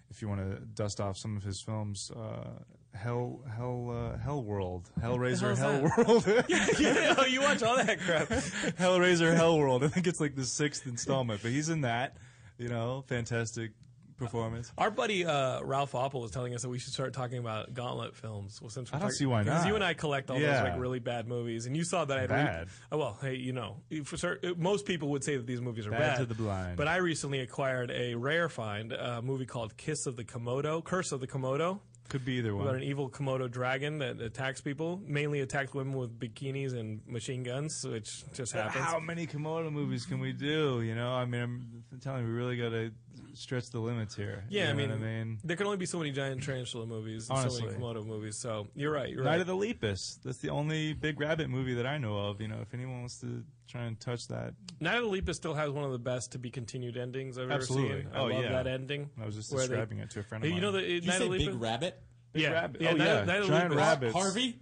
[0.10, 2.50] if you want to dust off some of his films, uh,
[2.96, 6.08] Hell, Hell, uh, Hell World, Hellraiser, hell's Hell that?
[6.08, 6.46] World.
[6.80, 8.28] yeah, oh, you watch all that crap.
[8.30, 9.84] Hellraiser, Hell World.
[9.84, 12.18] I think it's like the sixth installment, but he's in that.
[12.58, 13.72] You know, fantastic
[14.20, 14.72] performance.
[14.78, 18.16] Our buddy uh, Ralph Oppel was telling us that we should start talking about Gauntlet
[18.16, 18.62] films.
[18.62, 19.46] Well, since we're I don't talking- see why not.
[19.46, 20.62] because you and I collect all Yeah.
[20.62, 22.68] those like really bad movies, and you saw that I had Bad.
[22.92, 25.92] oh, well, hey, you know, for certain, most people would say that these movies are
[25.92, 26.78] Bad bad, to the blind.
[26.78, 31.12] But I recently acquired a rare find, a movie called Kiss of the Komodo, Curse
[31.12, 31.80] of the Komodo.
[32.10, 32.64] Could be either one.
[32.64, 37.44] About an evil Komodo dragon that attacks people, mainly attacks women with bikinis and machine
[37.44, 38.84] guns, which just happens.
[38.84, 40.82] How many Komodo movies can we do?
[40.82, 42.92] You know, I mean, I'm telling you, we really got to
[43.34, 44.44] stretch the limits here.
[44.50, 47.30] Yeah, You I, mean, I mean, there can only be so many giant tarantula movies
[47.30, 48.38] and so many Komodo movies.
[48.38, 49.10] So you're right.
[49.10, 49.42] You're Night right.
[49.42, 50.20] of the Lepus.
[50.24, 52.42] That's the only big rabbit movie that I know of.
[52.42, 55.54] You know, if anyone wants to try and touch that, Night of the Lepus still
[55.54, 57.92] has one of the best to be continued endings I've Absolutely.
[57.92, 58.12] ever seen.
[58.14, 58.52] I Oh, love yeah.
[58.52, 59.10] that ending.
[59.22, 60.82] I was just where they- describing it to a friend of You know mine.
[60.82, 61.62] the Did you Night say of the Big Lepus?
[61.62, 62.02] Rabbit?
[62.34, 62.82] Yeah, rabbit.
[62.82, 62.90] yeah.
[62.92, 63.24] Oh, Night, yeah.
[63.26, 63.78] Night of Giant Lepus.
[63.78, 64.14] rabbits.
[64.14, 64.60] Harvey?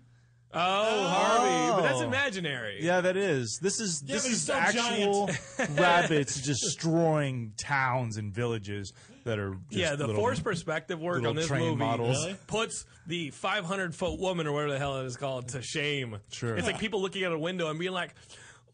[0.58, 2.06] Oh, oh, Harvey, but that's Oh.
[2.08, 2.80] imaginary.
[2.84, 3.60] Yeah, that is.
[3.62, 5.30] This is Yeah, this but he's is so actual
[5.76, 8.94] rabbits destroying towns and villages
[9.24, 12.26] that are just yeah, the little- forced perspective work little on this train movie models.
[12.26, 12.38] Really?
[12.48, 16.18] puts the 500 foot woman or whatever the hell it is called to shame.
[16.32, 16.56] Sure.
[16.58, 18.16] It's like people looking out a window and being like,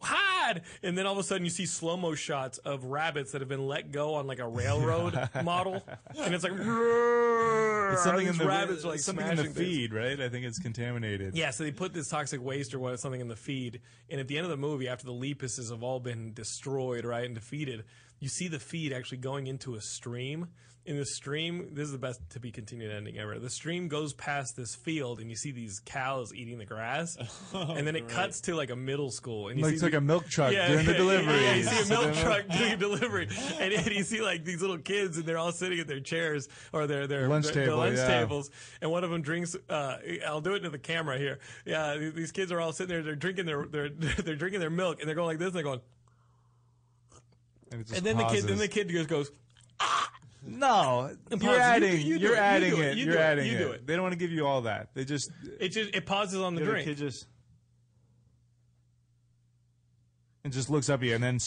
[0.03, 0.61] hide!
[0.81, 3.49] And then all of a sudden you see slow mo shots of rabbits that have
[3.49, 5.83] been let go on like a railroad model.
[6.17, 9.67] And it's like, It's something in the rabbits like something in the smashing things.
[9.67, 10.19] feed, right?
[10.19, 11.35] I think it's contaminated.
[11.35, 14.27] Yeah, so they put this toxic waste or what, something in the feed, and at
[14.27, 17.83] the end of the movie, after the lepuses have all been destroyed, right, and defeated,
[18.19, 20.47] you see the feed actually going into a stream.
[20.85, 23.39] In the stream, this is the best to be continued ending ever.
[23.39, 27.15] The stream goes past this field, and you see these cows eating the grass,
[27.53, 29.93] and then it cuts to like a middle school, and you Like see it's like
[29.93, 31.33] a milk truck doing the delivery.
[31.41, 33.29] Yeah, you see a milk truck doing a delivery,
[33.59, 36.49] and, and you see like these little kids, and they're all sitting at their chairs
[36.73, 38.19] or their their Lunch their, their lunch yeah.
[38.19, 39.55] tables, and one of them drinks.
[39.69, 41.39] Uh, I'll do it to the camera here.
[41.65, 43.03] Yeah, these- these kids are all sitting there.
[43.03, 45.47] They're drinking their they're they're drinking their milk, and they're going like this.
[45.47, 45.81] And they're going,
[47.71, 49.31] And, and then the kid then the kid just goes.
[50.45, 51.59] No, you're.
[51.59, 52.01] Adding.
[52.01, 53.87] you You, are adding it, you You're do it, you do it.
[53.87, 54.89] They don't want to give you all that.
[54.93, 56.85] They just It just it pauses on the the drink.
[56.85, 57.27] kid just
[60.43, 61.39] and just looks up at you, and then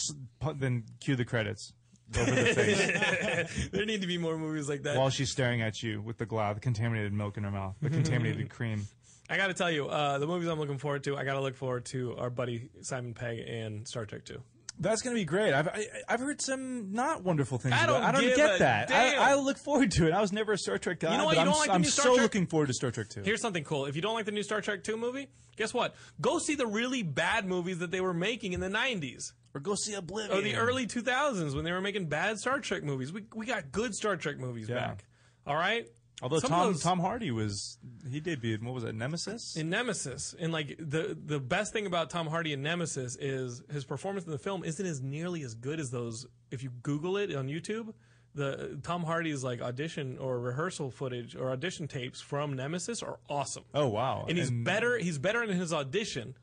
[0.57, 1.73] then cue the credits
[2.19, 4.97] over the face there need to be more movies like that.
[4.97, 7.91] while she's staring at you with the glove, the contaminated milk in her mouth, the
[7.91, 8.87] contaminated cream.
[9.29, 11.17] I got to tell you, uh, the movies I'm looking forward to.
[11.17, 14.41] I got to look forward to our buddy Simon Pegg and Star Trek Two.
[14.79, 15.55] That's going to be great.
[15.55, 17.75] I've I, I've heard some not wonderful things.
[17.75, 17.93] I about it.
[17.93, 18.91] don't I don't get that.
[18.91, 20.13] I, I look forward to it.
[20.13, 21.13] I was never a Star Trek guy.
[21.13, 21.35] You know what?
[21.35, 22.23] You I'm, don't like the I'm new Star so Trek?
[22.23, 23.23] looking forward to Star Trek 2.
[23.23, 23.87] Here's something cool.
[23.87, 25.95] If you don't like the new Star Trek 2 movie, guess what?
[26.21, 29.33] Go see the really bad movies that they were making in the 90s.
[29.55, 30.37] Or go see Oblivion.
[30.37, 33.13] Or the early 2000s when they were making bad Star Trek movies.
[33.15, 34.75] We, we got good Star Trek movies Yeah.
[34.75, 35.05] back.
[35.47, 35.87] All right?
[36.23, 37.77] Although Some Tom those- Tom Hardy was
[38.11, 38.63] he debuted.
[38.63, 38.95] What was it?
[38.95, 39.55] Nemesis.
[39.57, 40.35] in Nemesis.
[40.39, 44.33] And like the the best thing about Tom Hardy in Nemesis is his performance in
[44.33, 46.27] the film isn't as nearly as good as those.
[46.51, 47.93] If you Google it on YouTube,
[48.35, 53.65] the Tom Hardy's like audition or rehearsal footage or audition tapes from Nemesis are awesome.
[53.75, 54.25] oh wow!
[54.29, 54.97] and he's better.
[54.99, 56.35] He's better in his audition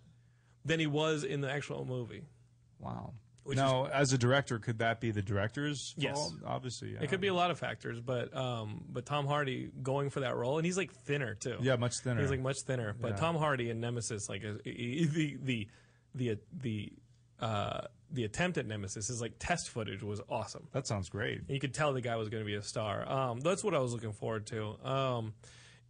[0.63, 2.24] than he was in the actual movie.
[2.80, 3.13] Wow.
[3.43, 6.15] Which now, as a director, could that be the director's Yes.
[6.15, 6.33] fault?
[6.45, 7.01] Obviously, yeah.
[7.01, 10.35] It could be a lot of factors, but um, but Tom Hardy going for that
[10.37, 11.57] role, and he's like thinner too.
[11.61, 12.21] Yeah, much thinner.
[12.21, 12.95] He's like much thinner.
[12.99, 13.17] But Yeah.
[13.17, 15.67] Tom Hardy in Nemesis, like the the
[16.15, 16.93] the the
[17.41, 17.81] uh,
[18.11, 20.67] the attempt at Nemesis is like test footage was awesome.
[20.71, 21.41] That sounds great.
[21.49, 23.09] You could tell the guy was going to be a star.
[23.11, 24.77] Um, that's what I was looking forward to.
[24.87, 25.33] Um,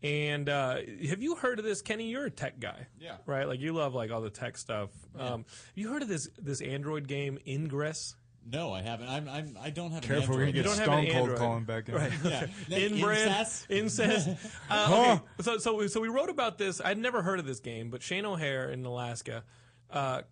[0.04, 0.78] and uh,
[1.10, 2.10] have you heard of this, Kenny?
[2.10, 3.16] You're a tech guy, Yeah.
[3.26, 3.48] right?
[3.48, 4.90] Like you love like all the tech stuff.
[5.18, 8.16] Um, have you heard of this this Android game Ingress?
[8.46, 9.08] No, I haven't.
[9.08, 10.02] I'm, I'm I don't have.
[10.04, 10.48] Careful, an we're Android.
[10.48, 11.96] gonna You get don't Stone Cold calling back in.
[11.96, 12.12] Right.
[12.26, 12.46] Yeah.
[12.70, 13.66] Inbrand, Incest?
[13.70, 14.30] incest.
[14.70, 15.24] Uh, okay.
[15.44, 16.82] So, so, so we wrote about this.
[16.84, 19.44] I'd never heard of this game, but Shane O'Hare in Alaska,
[19.90, 20.24] uh,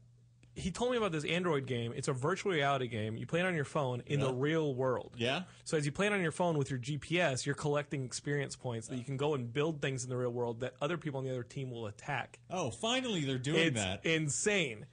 [0.55, 1.93] he told me about this Android game.
[1.95, 3.15] It's a virtual reality game.
[3.15, 5.13] You play it on your phone in the real world.
[5.17, 5.43] Yeah.
[5.63, 8.87] So as you play it on your phone with your GPS, you're collecting experience points
[8.87, 11.23] that you can go and build things in the real world that other people on
[11.23, 12.39] the other team will attack.
[12.49, 14.05] Oh, finally they're doing it's that.
[14.05, 14.85] insane.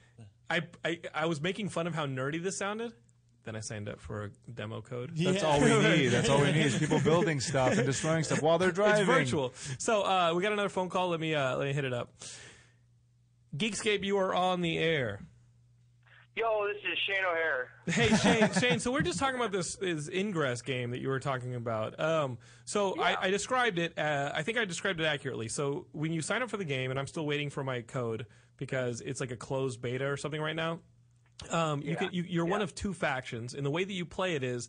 [0.51, 2.93] I, I I was making fun of how nerdy this sounded.
[3.45, 5.13] Then I signed up for a demo code.
[5.17, 6.09] That's all we need.
[6.09, 9.01] That's all we need is people building stuff and destroying stuff while they're driving.
[9.01, 9.55] It's virtual.
[9.79, 11.09] So uh, we got another phone call.
[11.09, 12.13] Let me uh, let me hit it up.
[13.57, 15.21] Geekscape, you are on the air.
[16.39, 17.69] Yo, this is Shane O'Hare.
[17.87, 18.79] Hey Shane, Shane.
[18.79, 21.99] So we're just talking about this is Ingress game that you were talking about.
[21.99, 23.99] Um, so I, I described it.
[23.99, 25.49] Uh, I think I described it accurately.
[25.49, 28.27] So when you sign up for the game, and I'm still waiting for my code
[28.57, 30.79] because it's like a closed beta or something right now.
[31.51, 34.37] Um, you can, you, you're one of two factions, and the way that you play
[34.37, 34.69] it is,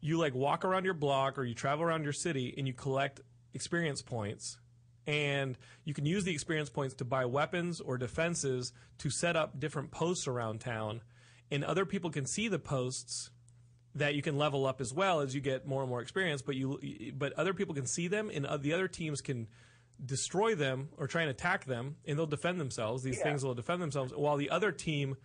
[0.00, 3.20] you like walk around your block or you travel around your city and you collect
[3.52, 4.58] experience points,
[5.06, 9.58] and you can use the experience points to buy weapons or defenses to set up
[9.60, 11.02] different posts around town,
[11.50, 13.30] and other people can see the posts
[13.94, 16.42] that you can level up as well as you get more and more experience.
[16.42, 19.46] But you, but other people can see them, and uh, the other teams can
[20.04, 23.02] destroy them or try and attack them, and they'll defend themselves.
[23.04, 23.24] These Yeah.
[23.24, 25.16] things will defend themselves, while the other team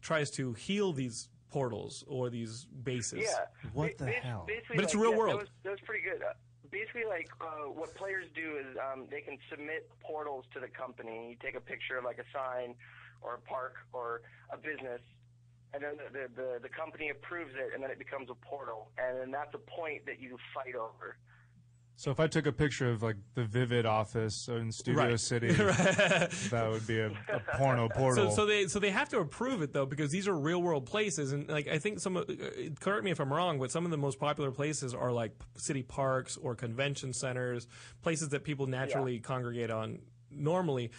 [0.00, 3.20] tries to heal these portals or these bases.
[3.22, 3.44] Yeah.
[3.72, 4.44] What the Ba- hell?
[4.48, 5.34] Basically, But it's like, real yeah, world.
[5.34, 6.22] That was, that was pretty good.
[6.22, 6.32] Uh,
[6.70, 11.30] basically, like uh, what players do is um, they can submit portals to the company.
[11.30, 12.74] You take a picture of like a sign
[13.22, 15.00] or a park or a business,
[15.74, 18.90] and then the, the, the, the company approves it, and then it becomes a portal,
[18.98, 21.16] and then that's a point that you fight over.
[22.00, 25.20] So if I took a picture of like the Vivid office in Studio Right.
[25.20, 28.30] City, that would be a, a porno portal.
[28.30, 30.86] So, so they so they have to approve it though because these are real world
[30.86, 32.34] places and like I think some of- uh,
[32.80, 35.82] correct me if I'm wrong but some of the most popular places are like city
[35.82, 37.66] parks or convention centers
[38.00, 39.98] places that people naturally congregate on
[40.30, 40.92] normally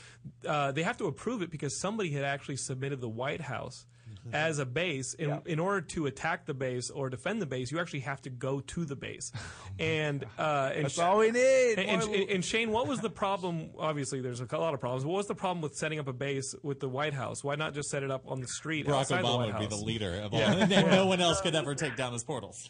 [0.48, 3.88] uh, they have to approve it because somebody had actually submitted the White House
[4.34, 7.80] as a base in, in order to attack the base or defend the base you
[7.80, 9.32] actually have to go to the base
[9.80, 11.74] and uh, and That's Sh- all we need.
[11.80, 13.72] and, and, and- and Shane, what was the problem?
[13.80, 15.06] Obviously, there's a lot of problems.
[15.06, 17.44] What was the problem with setting up a base with the White House?
[17.44, 19.70] Why not just set it up on the street Barack outside the Obama White would
[19.70, 20.40] be the leader of all.
[20.40, 20.68] Yeah.
[20.70, 22.70] and no one else could ever take down his portals.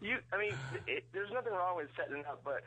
[0.00, 0.54] You, I mean,
[0.86, 2.62] it, there's nothing wrong with setting it up, but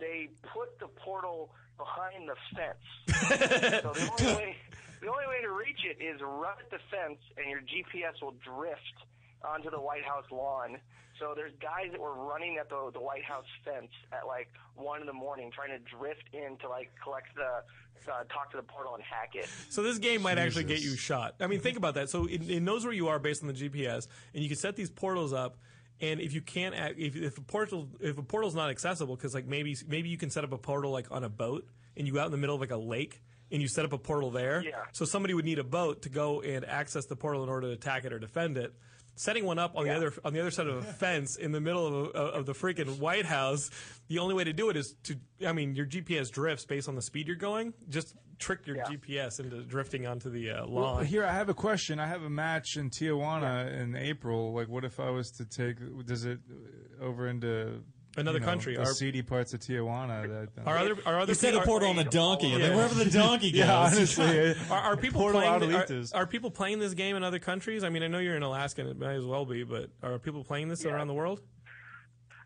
[0.00, 2.84] they put the portal behind the fence.
[3.82, 4.56] so the only way,
[5.00, 8.34] the only way to reach it is run at the fence, and your GPS will
[8.44, 8.98] drift
[9.44, 10.78] onto the White House lawn.
[11.18, 15.00] So there's guys that were running at the the White House fence at like one
[15.00, 18.62] in the morning, trying to drift in to like collect the, uh, talk to the
[18.62, 19.48] portal and hack it.
[19.68, 21.36] So this game might actually get you shot.
[21.40, 22.08] I mean, think about that.
[22.10, 24.76] So it, it knows where you are based on the GPS, and you can set
[24.76, 25.58] these portals up.
[26.00, 29.34] And if you can't, act, if if a portal if a portal's not accessible, because
[29.34, 32.12] like maybe maybe you can set up a portal like on a boat, and you
[32.12, 33.20] go out in the middle of like a lake,
[33.50, 34.62] and you set up a portal there.
[34.64, 34.84] Yeah.
[34.92, 37.72] So somebody would need a boat to go and access the portal in order to
[37.72, 38.72] attack it or defend it.
[39.18, 41.60] Setting one up on the other on the other side of a fence in the
[41.60, 43.68] middle of, a, of the freaking White House,
[44.06, 45.16] the only way to do it is to.
[45.44, 47.74] I mean, your GPS drifts based on the speed you're going.
[47.88, 51.04] Just trick your GPS into drifting onto the uh, Well, lawn.
[51.04, 51.98] here I have a question.
[51.98, 54.52] I have a match in Tijuana in April.
[54.54, 55.78] Like, what if I was to take?
[56.06, 57.82] Does it uh, over into
[58.20, 58.74] Another you know, country.
[58.76, 60.48] the Our- seedy parts of Tijuana?
[60.54, 62.70] That, Are other are other You set a are- portal on a donkey, and then
[62.70, 62.76] Yeah.
[62.76, 63.58] wherever the donkey goes.
[63.66, 65.52] Yeah, honestly, Are, are people playing?
[65.60, 66.14] Adelitas.
[66.14, 67.84] Are, are people playing this game in other countries?
[67.84, 70.18] I mean, I know you're in Alaska, and it might as well be, but are
[70.18, 71.40] people playing this around the world?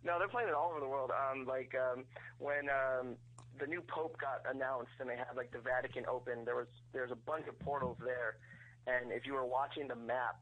[0.04, 1.10] No, they're playing it all over the world.
[1.12, 2.04] Um, like um,
[2.38, 3.14] when um,
[3.60, 7.02] the new pope got announced and they had like the Vatican open, there was there
[7.02, 8.36] was a bunch of portals there,
[8.88, 10.40] and if you were watching the map,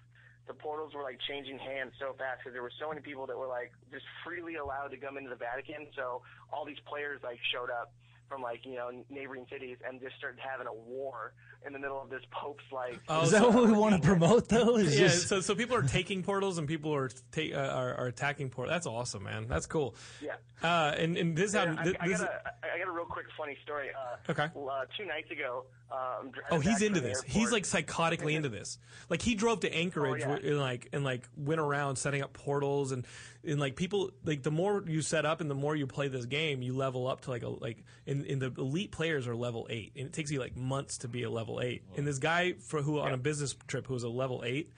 [0.50, 3.38] the portals were like changing hands so fast because there were so many people that
[3.38, 5.86] were like just freely allowed to come into the Vatican.
[5.94, 6.22] So
[6.52, 7.92] all these players like showed up
[8.28, 11.32] from like you know neighboring cities and just started having a war
[11.66, 12.98] in the middle of this Pope's like.
[13.08, 14.76] Oh, Is that what we want to promote, though?
[14.76, 17.94] Is yeah, just- so so people are taking portals and people are ta- uh, are,
[17.94, 18.72] are attacking portals.
[18.74, 19.46] That's awesome, man.
[19.48, 19.94] That's cool.
[20.22, 20.34] Yeah.
[20.62, 22.42] Uh, and and this how Yeah, I, this, I got a
[22.74, 23.88] I got a real quick funny story.
[23.90, 24.44] Uh, Okay.
[24.44, 27.18] Uh, two nights ago, uh, Oh, he's into this.
[27.18, 27.26] airport.
[27.32, 28.78] He's like psychotically into this.
[29.08, 30.50] Like he drove to Anchorage Oh, yeah.
[30.50, 33.06] and like and like went around setting up portals and
[33.44, 36.26] and like people like the more you set up and the more you play this
[36.26, 39.66] game, you level up to like a like in, in the elite players are level
[39.70, 41.82] eight and it takes you like months to be a level eight.
[41.96, 44.72] And this guy for who on a business trip who was a level eight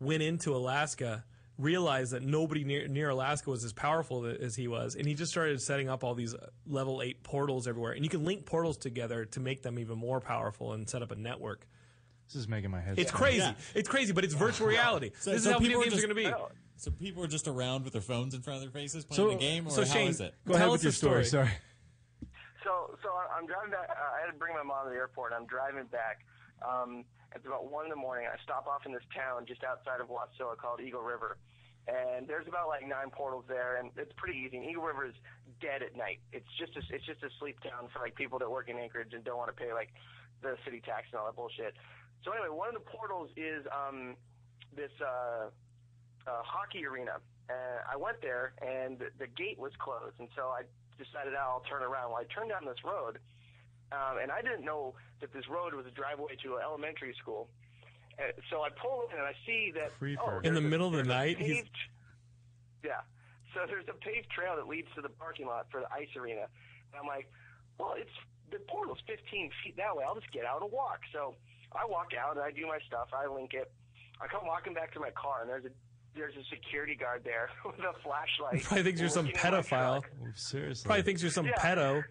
[0.00, 1.24] went into Alaska.
[1.60, 5.30] Realized that nobody near, near Alaska was as powerful as he was, and he just
[5.30, 7.92] started setting up all these uh, level eight portals everywhere.
[7.92, 11.10] And you can link portals together to make them even more powerful and set up
[11.10, 11.66] a network.
[12.26, 12.98] This is making my head.
[12.98, 13.18] It's spin.
[13.18, 13.54] crazy.
[13.74, 15.10] It's crazy, but it's virtual reality.
[15.18, 16.44] So, this so is how people video games just, are going to be.
[16.76, 19.34] So people are just around with their phones in front of their faces playing So-
[19.34, 20.34] the game, or so how Shane, is it?
[20.46, 21.26] Go ahead with your story.
[21.26, 21.46] story.
[21.46, 21.58] Sorry.
[22.64, 23.90] So, so I- I'm driving back.
[23.90, 25.32] Uh, I had to bring my mom to the airport.
[25.36, 26.24] I'm driving back.
[26.66, 27.04] Um,
[27.34, 28.26] it's about one in the morning.
[28.26, 31.36] I stop off in this town just outside of Wasilla called Eagle River,
[31.86, 34.58] and there's about like nine portals there, and it's pretty easy.
[34.58, 35.14] And Eagle River is
[35.60, 36.20] dead at night.
[36.32, 39.12] It's just a, it's just a sleep town for like people that work in Anchorage
[39.12, 39.90] and don't want to pay like
[40.42, 41.74] the city tax and all that bullshit.
[42.24, 44.16] So anyway, one of the portals is um,
[44.76, 45.48] this uh,
[46.26, 47.20] uh, hockey arena.
[47.48, 50.62] And I went there, and the, gate was closed, and so I
[50.98, 52.14] decided "Oh, I'll turn around.
[52.14, 53.18] Well, I turned down this road,
[53.92, 57.48] um, and I didn't know that this road was a driveway to an elementary school.
[58.18, 60.86] Uh, so I pull in, and I see that oh, In the there's a- middle
[60.86, 61.76] of the there's a night, he's paved,
[62.84, 63.00] yeah.
[63.54, 66.46] So there's a paved trail that leads to the parking lot for the ice arena.
[66.92, 67.28] And I'm like,
[67.78, 68.10] well, it's
[68.52, 70.04] the portal's 15 feet that way.
[70.06, 71.00] I'll just get out and walk.
[71.12, 71.34] So
[71.72, 73.08] I walk out and I do my stuff.
[73.12, 73.70] I link it.
[74.20, 75.70] I come walking back to my car, and there's a
[76.14, 78.64] there's a security guard there with a flashlight.
[78.64, 80.02] Probably thinks you're some looking in my pedophile.
[80.02, 80.10] truck.
[80.34, 80.86] Seriously.
[80.86, 81.52] Probably thinks you're some Yeah.
[81.58, 82.02] pedo.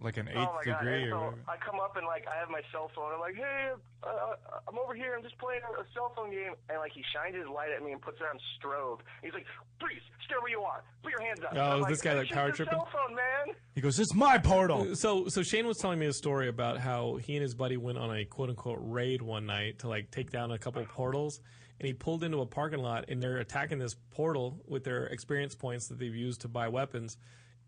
[0.00, 1.44] Like an eighth Oh my degree And or so whatever.
[1.48, 3.12] I come up and like I have my cell phone.
[3.14, 3.72] I'm like, hey,
[4.02, 4.34] uh,
[4.68, 5.14] I'm over here.
[5.16, 6.54] I'm just playing a, a cell phone game.
[6.68, 9.00] And like he shines his light at me and puts it on strobe.
[9.22, 9.46] He's like,
[9.78, 10.82] please stay where you are.
[11.02, 11.52] Put your hands up.
[11.54, 13.54] Oh, I'm is this guy, like, power tripping?" Cell phone, man.
[13.74, 17.16] He goes, "It's my portal." So, so Shane was telling me a story about how
[17.16, 20.30] he and his buddy went on a quote unquote raid one night to like take
[20.30, 21.40] down a couple portals,
[21.78, 25.54] and he pulled into a parking lot, and they're attacking this portal with their experience
[25.54, 27.16] points that they've used to buy weapons,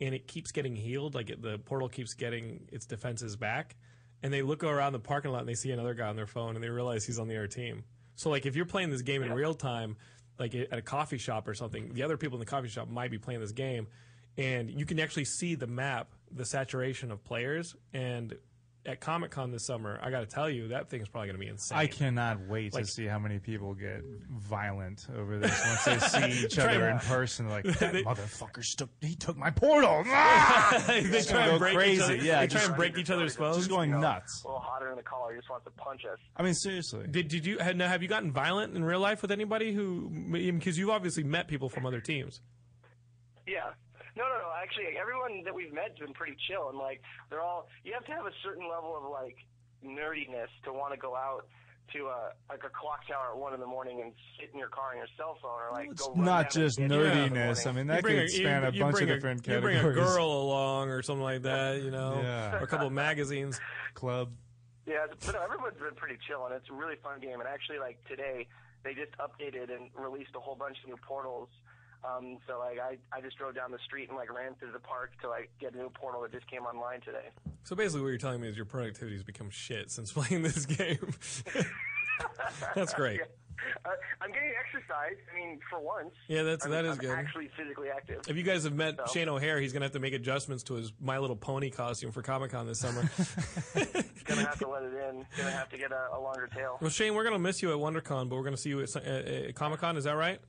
[0.02, 1.14] and it keeps getting healed.
[1.14, 3.76] Like it, the portal keeps getting its defenses back,
[4.22, 6.54] and they look around the parking lot and they see another guy on their phone,
[6.54, 7.84] and they realize he's on the other team.
[8.16, 9.96] So, like if you're playing this game in real time,
[10.38, 13.10] like at a coffee shop or something, the other people in the coffee shop might
[13.10, 13.86] be playing this game,
[14.36, 17.74] and you can actually see the map, the saturation of players.
[17.92, 18.34] And
[18.84, 21.44] at Comic Con this summer, I got to tell you, that thing's probably going to
[21.44, 21.78] be insane.
[21.78, 25.98] I cannot wait Like- to see how many people get violent over this once they
[26.30, 27.48] see each other and- in person.
[27.48, 30.02] Like that They- motherfucker took he took my portal.
[30.08, 30.82] Ah!
[30.86, 31.94] they Just try gonna and go break crazy.
[31.96, 32.16] each other.
[32.16, 33.56] Yeah, they try and break each other's phones.
[33.58, 34.42] Just going You know, nuts.
[34.44, 35.32] A little hotter in the collar.
[35.32, 36.18] He just wants to punch us.
[36.36, 37.06] I mean, seriously.
[37.08, 40.10] Did did you have, now have you gotten violent in real life with anybody who
[40.32, 42.40] because you've obviously met people from other teams?
[43.46, 43.70] Yeah.
[44.16, 44.50] No, no, no.
[44.62, 47.00] Actually, everyone that we've met's been pretty chill, and like
[47.30, 47.68] they're all.
[47.84, 49.36] You have to have a certain level of like
[49.84, 51.46] nerdiness to want to go out
[51.94, 54.68] to a like a clock tower at one in the morning and sit in your
[54.68, 56.14] car on your cell phone, or like It's go.
[56.14, 57.66] not down just and get in the nerdiness.
[57.66, 59.80] I mean, that bring could span a you bunch of bring different You categories.
[59.82, 62.54] bring a girl along or something like that, you know, Yeah.
[62.56, 63.60] or a couple of magazines.
[63.94, 64.30] Club.
[64.86, 67.40] Yeah, but no, everyone's been pretty chill, and it's a really fun game.
[67.40, 68.46] And actually, like today,
[68.84, 71.48] they just updated and released a whole bunch of new portals.
[72.04, 74.78] Um, so like I, I just drove down the street and like ran through the
[74.80, 77.28] park to like get a new portal that just came online today.
[77.64, 80.66] So basically, what you're telling me is your productivity has become shit since playing this
[80.66, 81.14] game.
[82.74, 83.20] That's great.
[83.84, 83.90] Uh,
[84.20, 85.16] I'm getting exercise.
[85.32, 86.10] I mean, for once.
[86.26, 87.10] Yeah, that's- I'm, that is I'm good.
[87.10, 88.22] Actually, physically active.
[88.28, 90.74] If you guys have met So- Shane O'Hare, he's gonna have to make adjustments to
[90.74, 93.02] his My Little Pony costume for Comic Con this summer.
[93.74, 95.24] He's gonna have to let it in.
[95.36, 96.78] Gonna have to get a, a longer tail.
[96.80, 99.06] well, Shane, we're gonna miss you at WonderCon, but we're gonna see you at, at,
[99.28, 99.96] at Comic Con.
[99.96, 100.40] Is that right?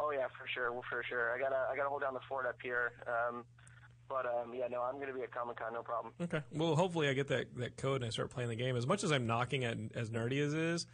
[0.00, 1.34] Oh yeah, for sure, well, for sure.
[1.34, 2.92] I gotta I gotta hold down the fort up here.
[3.06, 3.44] Um,
[4.08, 6.12] but um, yeah, no, I'm gonna be at Comic Con, no problem.
[6.20, 6.40] Okay.
[6.52, 8.76] Well, hopefully I get that, that code and I start playing the game.
[8.76, 10.86] As much as I'm knocking at as nerdy as it is,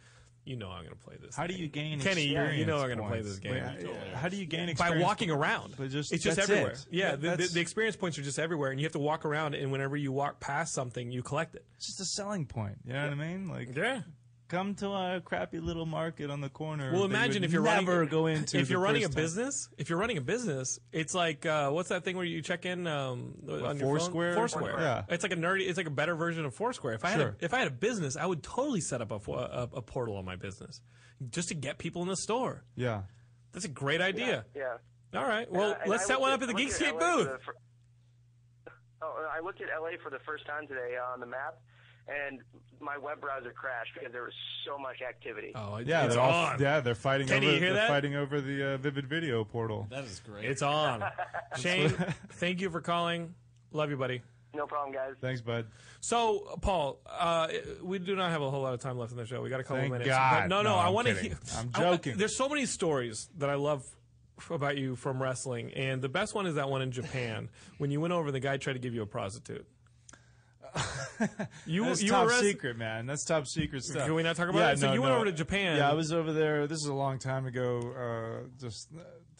[0.45, 1.35] you know I'm going to play this.
[1.35, 2.27] How do you gain Kenny?
[2.27, 3.53] you- You know I'm going to play this game.
[3.53, 5.01] Wait, how do you gain experience?
[5.01, 5.73] By walking around.
[5.77, 6.71] But just- it's just everywhere.
[6.73, 6.85] it.
[6.91, 9.25] Yeah, Yeah, the, the, the experience points are just everywhere, and you have to walk
[9.25, 9.55] around.
[9.55, 11.65] And whenever you walk past something, you collect it.
[11.77, 12.77] It's just a selling point.
[12.85, 13.49] You know what I mean?
[13.49, 14.01] Like, yeah.
[14.47, 16.93] Come to a crappy little market on the corner.
[16.93, 18.57] Well, imagine if you're never running, go into.
[18.57, 19.23] If you're running a first time.
[19.23, 22.65] business, if you're running a business, it's like uh, what's that thing where you check
[22.65, 24.33] in um, on your Foursquare?
[24.35, 24.41] phone?
[24.47, 24.79] Foursquare.
[24.79, 25.03] Yeah.
[25.09, 25.67] It's like a nerdy.
[25.67, 26.93] It's like a better version of Foursquare.
[26.93, 29.31] If I had a, if I had a business, I would totally set up a,
[29.31, 30.79] a, a portal on my business
[31.29, 32.63] just to get people in the store.
[32.75, 33.01] Yeah.
[33.51, 34.45] That's a great idea.
[34.55, 34.77] Yeah.
[35.13, 35.51] All right.
[35.51, 37.25] Well, And let's set one up at the looked at Geekscape booth.
[37.31, 37.53] the fir-
[39.01, 41.59] Oh, I looked at LA for the first time today on the map,
[42.07, 42.39] and
[42.79, 44.33] my web browser crashed because there was
[44.65, 45.51] so much activity.
[45.55, 46.59] Oh, Yeah, it's they're all, on.
[46.61, 47.45] yeah, they're fighting Can over.
[47.45, 47.87] you hear they're that?
[47.89, 49.87] fighting over the uh, Vivid Video portal.
[49.89, 50.45] That is great.
[50.45, 51.03] It's on.
[51.57, 51.89] Shane,
[52.33, 53.33] thank you for calling.
[53.71, 54.21] Love you, buddy.
[54.53, 55.13] No problem, guys.
[55.21, 55.67] Thanks, bud.
[55.99, 57.47] So, Paul, uh,
[57.83, 59.41] we do not have a whole lot of time left in the show.
[59.41, 60.07] We got a couple Thank minutes.
[60.09, 60.41] God.
[60.43, 61.37] But no, no, No, I want to hear.
[61.57, 62.17] I'm I joking.
[62.17, 63.85] there's so many stories that I love
[64.49, 67.49] about you from wrestling, and the best one is that one in Japan
[67.79, 68.27] when you went over.
[68.27, 69.65] and The guy tried to give you a prostitute.
[71.65, 73.05] You, That's you top arrest- secret, man.
[73.07, 74.05] That's top secret stuff.
[74.05, 74.79] Can we not talk about yeah, it?
[74.79, 75.17] So no, you went no.
[75.17, 75.77] over to Japan.
[75.77, 76.67] Yeah, I was over there.
[76.67, 77.79] This is a long time ago.
[77.97, 78.89] Uh, just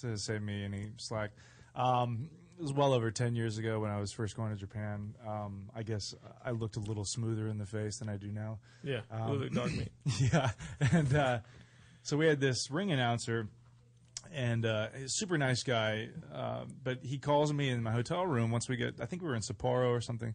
[0.02, 1.32] to save me any slack.
[1.76, 5.14] Um, it was well over ten years ago when I was first going to Japan.
[5.26, 6.14] Um, I guess
[6.44, 8.60] I looked a little smoother in the face than I do now.
[8.84, 9.92] Yeah, Um, dog meat.
[10.34, 11.40] yeah, and uh,
[12.02, 13.48] so we had this ring announcer,
[14.34, 16.10] and uh, he's super nice guy.
[16.34, 18.96] Uh, but he calls me in my hotel room once we get.
[19.00, 20.34] I think we were in Sapporo or something.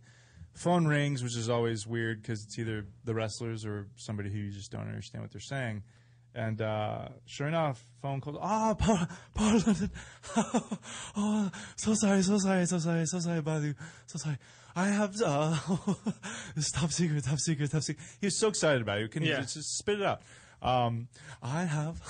[0.54, 4.50] Phone rings, which is always weird because it's either the wrestlers or somebody who you
[4.50, 5.82] just don't understand what they're saying.
[6.34, 8.38] And uh, sure enough, phone call.
[8.40, 8.98] Ah, Paul,
[9.34, 9.90] Paul London.
[11.16, 13.74] oh, so sorry, so sorry, so sorry, so sorry about you.
[14.06, 14.38] So sorry.
[14.74, 15.58] I have uh,
[16.56, 18.02] this top secret, top secret, top secret.
[18.20, 19.10] He was so excited about it.
[19.10, 19.36] Can Yeah.
[19.36, 20.22] you just, just spit it out?
[20.62, 21.08] Um,
[21.42, 22.00] I have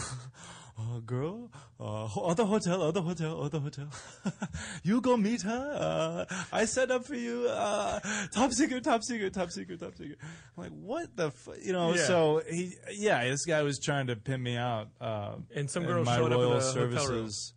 [0.97, 3.89] a girl, uh, other hotel, other hotel, other hotel.
[4.83, 6.27] you go meet her.
[6.31, 7.47] Uh, I set up for you.
[7.49, 8.01] Uh,
[8.35, 10.19] top secret, top secret, top secret, top secret.
[10.57, 11.55] I'm like, what the, fu-?
[11.63, 11.95] you know?
[11.95, 12.05] Yeah.
[12.07, 14.89] So he, yeah, this guy was trying to pin me out.
[15.01, 16.93] Uh, And some girl my showed up at royal the hotel room.
[16.99, 17.55] services.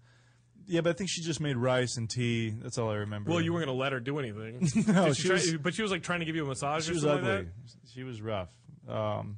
[0.68, 2.50] Yeah, but I think she just made rice and tea.
[2.50, 3.30] That's all I remember.
[3.30, 4.68] Well, you weren't going to let her do anything.
[4.94, 6.86] No, Did she try- was- but she was like trying to give you a massage.
[6.86, 7.36] she or was something ugly.
[7.46, 7.48] Like
[7.94, 8.50] She was rough.
[8.88, 9.38] Um,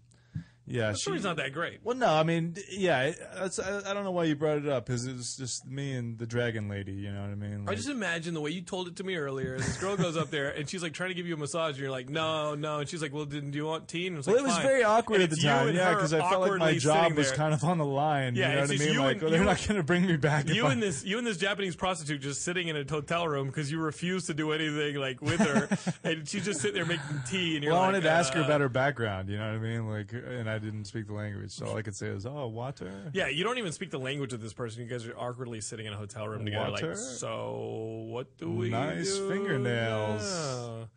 [0.68, 0.91] yeah?
[0.91, 1.80] The story's not that great.
[1.84, 4.86] Well, no, I mean, yeah, that's, I, I don't know why you brought it up
[4.86, 6.91] because it was just me and the dragon lady.
[6.91, 7.65] You know what I mean?
[7.68, 9.57] I just imagine the way you told it to me earlier.
[9.57, 11.80] This girl goes up there and she's like trying to give you a massage, and
[11.80, 12.80] you're like, no, no.
[12.80, 14.07] And she's like, well, didn't do you want tea?
[14.07, 16.13] And it's well, like, it was "Fine." very awkward And at the time, yeah, because
[16.13, 18.36] I felt like my job was kind of on the line.
[18.36, 18.97] Yeah, you know what I mean?
[18.97, 20.47] Like, and, well, they're not going to bring me back.
[20.49, 23.47] You I- and this, you and this Japanese prostitute just sitting in a hotel room
[23.47, 25.70] because you refuse to do anything like with her,
[26.03, 28.41] and she's just sitting there making tea, and you're well, I wanted to ask her
[28.41, 29.30] uh, about her background.
[29.30, 29.89] You know what I mean?
[29.89, 32.91] Like, and I didn't speak the language, so all I could say was, "Oh, water."
[33.14, 34.82] Yeah, you don't even speak the language of this person.
[34.84, 36.72] You guys are awkwardly sitting in a hotel room together.
[36.72, 36.88] Water?
[36.89, 40.22] Like, so what do we Nice do fingernails.
[40.24, 40.89] now?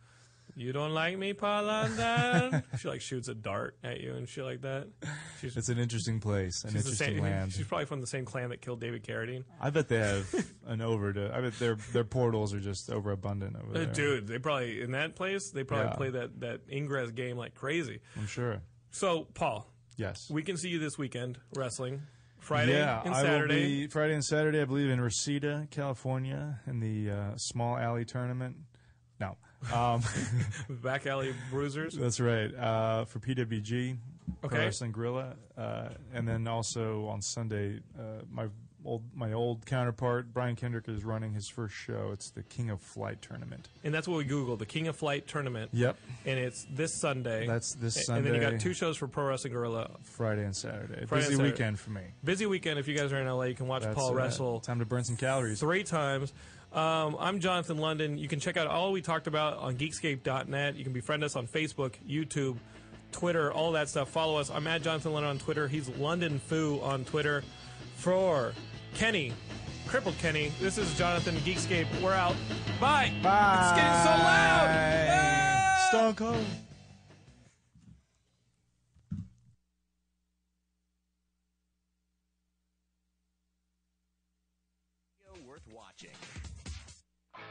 [0.53, 2.61] You don't like me, Paul London?
[2.77, 4.89] she like shoots a dart at you and shit like that.
[5.39, 7.53] She's, It's an interesting place, an she's the interesting same, land.
[7.53, 9.45] She's probably from the same clan that killed David Carradine.
[9.61, 10.27] I bet they have
[10.67, 11.31] an overdose.
[11.33, 13.93] I bet their their portals are just overabundant over Uh, there.
[13.93, 15.51] Dude, they probably in that place.
[15.51, 15.95] They probably Yeah.
[15.95, 18.01] play that that Ingress game like crazy.
[18.17, 18.61] I'm sure.
[18.91, 19.67] So, Paul,
[19.97, 20.29] Yes.
[20.29, 22.01] we can see you this weekend wrestling
[22.39, 23.65] Friday yeah, and I will Saturday.
[23.81, 28.57] be Friday and Saturday, I believe, in Reseda, California, in the uh, small alley tournament.
[29.19, 29.37] No,
[29.73, 30.01] um,
[30.69, 31.93] Back alley bruisers.
[31.95, 33.97] that's right uh, for PWG,
[34.41, 34.57] Pro Okay.
[34.65, 38.47] Wrestling Guerrilla, uh, and then also on Sunday, uh, my
[38.85, 42.09] old my old counterpart Brian Kendrick is running his first show.
[42.13, 43.67] It's the King of Flight tournament.
[43.83, 45.69] And that's what we Googled, the King of Flight tournament.
[45.73, 45.97] Yep.
[46.25, 47.45] And it's this Sunday.
[47.47, 49.91] That's this A- And then you got two shows for Pro Wrestling Guerrilla.
[50.03, 51.05] Friday and Saturday.
[51.05, 51.43] Friday Busy and Saturday.
[51.51, 52.01] weekend for me.
[52.23, 52.79] Busy weekend.
[52.79, 54.23] If you guys are in LA, you can watch That's Paul right.
[54.23, 55.59] wrestle Time to burn some calories.
[55.59, 56.33] three times.
[56.73, 58.17] Um, I'm Jonathan London.
[58.17, 60.75] You can check out all we talked about on Geekscape.net.
[60.75, 62.57] You can befriend us on Facebook, YouTube,
[63.11, 64.09] Twitter, all that stuff.
[64.09, 64.49] Follow us.
[64.49, 65.67] I'm at Jonathan London on Twitter.
[65.67, 67.43] He's London Foo on Twitter.
[67.97, 68.53] For
[68.95, 69.33] Kenny,
[69.87, 71.87] Crippled Kenny, this is Jonathan Geekscape.
[72.01, 72.35] We're out.
[72.79, 73.11] Bye.
[73.21, 73.59] Bye.
[73.61, 74.67] It's getting so loud.
[75.09, 75.87] Ah!
[75.89, 76.45] Stone Cold.